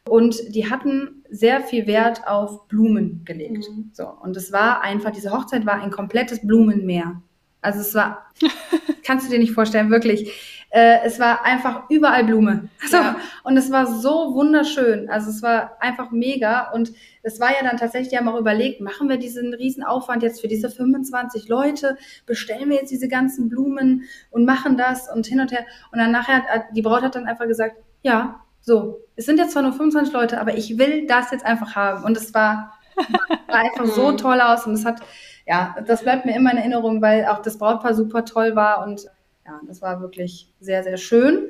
[0.08, 3.68] Und die hatten sehr viel Wert auf Blumen gelegt.
[3.68, 3.90] Mhm.
[3.92, 4.08] So.
[4.08, 7.22] Und es war einfach, diese Hochzeit war ein komplettes Blumenmeer.
[7.62, 8.26] Also es war,
[9.04, 10.66] kannst du dir nicht vorstellen, wirklich.
[10.70, 12.68] Äh, es war einfach überall Blume.
[12.82, 13.16] Also, ja.
[13.42, 15.10] Und es war so wunderschön.
[15.10, 16.70] Also es war einfach mega.
[16.70, 16.92] Und
[17.22, 20.48] es war ja dann tatsächlich, die haben auch überlegt, machen wir diesen Riesenaufwand jetzt für
[20.48, 25.52] diese 25 Leute, bestellen wir jetzt diese ganzen Blumen und machen das und hin und
[25.52, 25.66] her.
[25.92, 26.42] Und dann nachher,
[26.74, 30.40] die Braut hat dann einfach gesagt, ja, so, es sind jetzt zwar nur 25 Leute,
[30.40, 32.04] aber ich will das jetzt einfach haben.
[32.04, 33.06] Und es war, war
[33.56, 34.16] einfach so mhm.
[34.16, 35.00] toll aus und es hat,
[35.46, 39.04] ja, das bleibt mir immer in Erinnerung, weil auch das Brautpaar super toll war und
[39.46, 41.48] ja, das war wirklich sehr, sehr schön.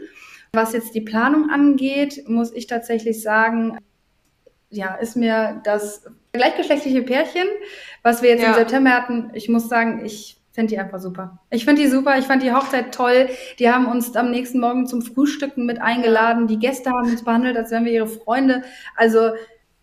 [0.52, 3.78] Was jetzt die Planung angeht, muss ich tatsächlich sagen,
[4.70, 7.46] ja, ist mir das gleichgeschlechtliche Pärchen,
[8.02, 8.50] was wir jetzt ja.
[8.50, 11.38] im September hatten, ich muss sagen, ich finde die einfach super.
[11.50, 12.18] Ich finde die super.
[12.18, 13.28] Ich fand die Hochzeit toll.
[13.58, 16.46] Die haben uns am nächsten Morgen zum Frühstücken mit eingeladen.
[16.46, 18.62] Die Gäste haben uns behandelt, als wären wir ihre Freunde.
[18.96, 19.30] Also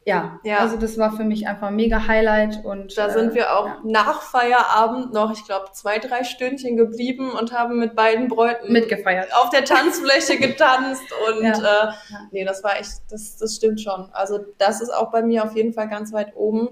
[0.08, 0.60] ja, ja.
[0.60, 2.64] also das war für mich einfach ein mega Highlight.
[2.64, 3.80] Und da äh, sind wir auch ja.
[3.84, 9.36] nach Feierabend noch, ich glaube, zwei, drei Stündchen geblieben und haben mit beiden Bräuten mitgefeiert.
[9.36, 11.90] Auf der Tanzfläche getanzt und ja.
[11.90, 11.92] Äh,
[12.32, 14.10] nee, das war echt, das, das stimmt schon.
[14.14, 16.70] Also das ist auch bei mir auf jeden Fall ganz weit oben.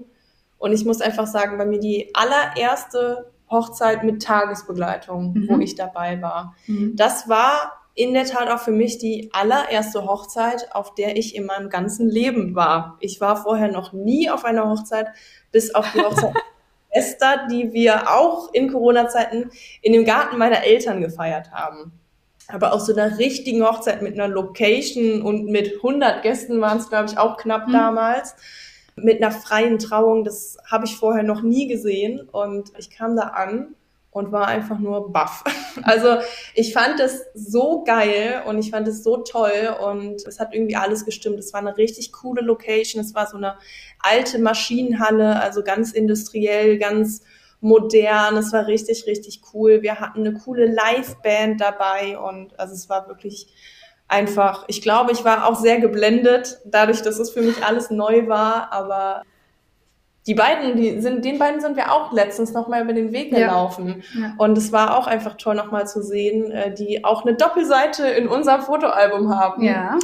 [0.56, 5.48] Und ich muss einfach sagen, bei mir die allererste Hochzeit mit Tagesbegleitung, mhm.
[5.48, 6.54] wo ich dabei war.
[6.66, 6.94] Mhm.
[6.96, 11.46] Das war in der Tat auch für mich die allererste Hochzeit, auf der ich in
[11.46, 12.98] meinem ganzen Leben war.
[13.00, 15.06] Ich war vorher noch nie auf einer Hochzeit,
[15.50, 16.34] bis auf die Hochzeit
[16.90, 21.92] Esther, die wir auch in Corona-Zeiten in dem Garten meiner Eltern gefeiert haben.
[22.48, 26.88] Aber auch so einer richtigen Hochzeit mit einer Location und mit 100 Gästen waren es,
[26.88, 27.72] glaube ich, auch knapp mhm.
[27.72, 28.36] damals
[28.96, 30.24] mit einer freien Trauung.
[30.24, 32.28] Das habe ich vorher noch nie gesehen.
[32.30, 33.74] Und ich kam da an
[34.16, 35.44] und war einfach nur baff.
[35.82, 36.16] Also
[36.54, 40.74] ich fand es so geil und ich fand es so toll und es hat irgendwie
[40.74, 41.38] alles gestimmt.
[41.38, 42.98] Es war eine richtig coole Location.
[42.98, 43.58] Es war so eine
[43.98, 47.20] alte Maschinenhalle, also ganz industriell, ganz
[47.60, 48.38] modern.
[48.38, 49.82] Es war richtig, richtig cool.
[49.82, 53.48] Wir hatten eine coole Liveband dabei und also es war wirklich
[54.08, 58.28] einfach, ich glaube, ich war auch sehr geblendet, dadurch, dass es für mich alles neu
[58.28, 59.22] war, aber
[60.26, 64.02] die beiden, die sind, den beiden sind wir auch letztens nochmal über den Weg gelaufen.
[64.14, 64.20] Ja.
[64.20, 64.34] Ja.
[64.38, 68.26] Und es war auch einfach toll nochmal zu sehen, äh, die auch eine Doppelseite in
[68.26, 69.62] unserem Fotoalbum haben.
[69.62, 69.98] Ja.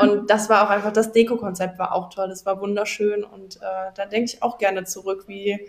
[0.00, 3.92] Und das war auch einfach, das Deko-Konzept war auch toll, das war wunderschön und äh,
[3.94, 5.68] da denke ich auch gerne zurück, wie,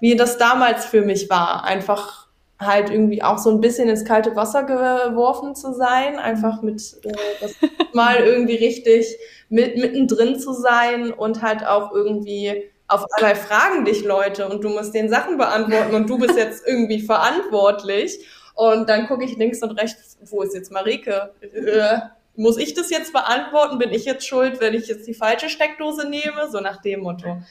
[0.00, 1.64] wie das damals für mich war.
[1.64, 2.29] Einfach
[2.60, 7.12] halt irgendwie auch so ein bisschen ins kalte Wasser geworfen zu sein, einfach mit äh,
[7.40, 7.54] das
[7.94, 9.16] mal irgendwie richtig
[9.48, 14.68] mit, mittendrin zu sein und halt auch irgendwie auf einmal fragen dich Leute und du
[14.68, 18.18] musst den Sachen beantworten und du bist jetzt irgendwie verantwortlich
[18.54, 21.32] und dann gucke ich links und rechts, wo ist jetzt Marike?
[21.40, 21.98] Äh,
[22.36, 23.78] muss ich das jetzt beantworten?
[23.78, 26.50] Bin ich jetzt schuld, wenn ich jetzt die falsche Steckdose nehme?
[26.50, 27.42] So nach dem Motto.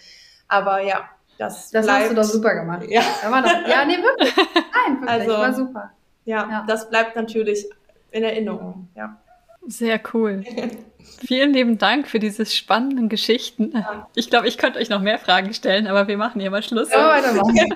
[0.47, 2.83] Aber ja, das, das bleibt, hast du doch super gemacht.
[2.89, 4.35] Ja, war doch, ja nee, wirklich.
[4.35, 5.91] Nein, wirklich, also, war super.
[6.25, 7.65] Ja, ja, das bleibt natürlich
[8.11, 8.89] in Erinnerung.
[8.93, 9.17] Ja.
[9.65, 10.43] Sehr cool.
[11.25, 13.73] Vielen lieben Dank für diese spannenden Geschichten.
[14.15, 16.91] Ich glaube, ich könnte euch noch mehr Fragen stellen, aber wir machen hier mal Schluss.
[16.91, 17.57] Ja, weitermachen.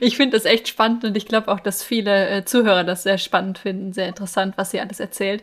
[0.00, 3.18] ich finde das echt spannend und ich glaube auch, dass viele äh, Zuhörer das sehr
[3.18, 5.42] spannend finden, sehr interessant, was ihr alles erzählt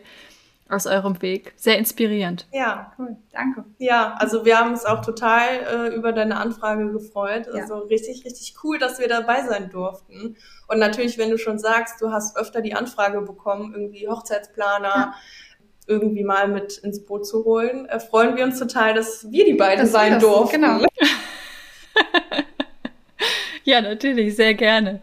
[0.70, 1.52] aus eurem Weg.
[1.56, 2.46] Sehr inspirierend.
[2.52, 3.16] Ja, cool.
[3.32, 3.64] Danke.
[3.78, 7.48] Ja, also wir haben uns auch total äh, über deine Anfrage gefreut.
[7.48, 7.80] Also ja.
[7.88, 10.36] richtig, richtig cool, dass wir dabei sein durften.
[10.68, 14.88] Und natürlich, wenn du schon sagst, du hast öfter die Anfrage bekommen, irgendwie Hochzeitsplaner.
[14.88, 15.14] Ja
[15.86, 19.54] irgendwie mal mit ins Boot zu holen, äh, freuen wir uns total, dass wir die
[19.54, 20.62] beiden das sein durften.
[20.62, 20.86] Genau.
[23.64, 25.02] ja, natürlich, sehr gerne.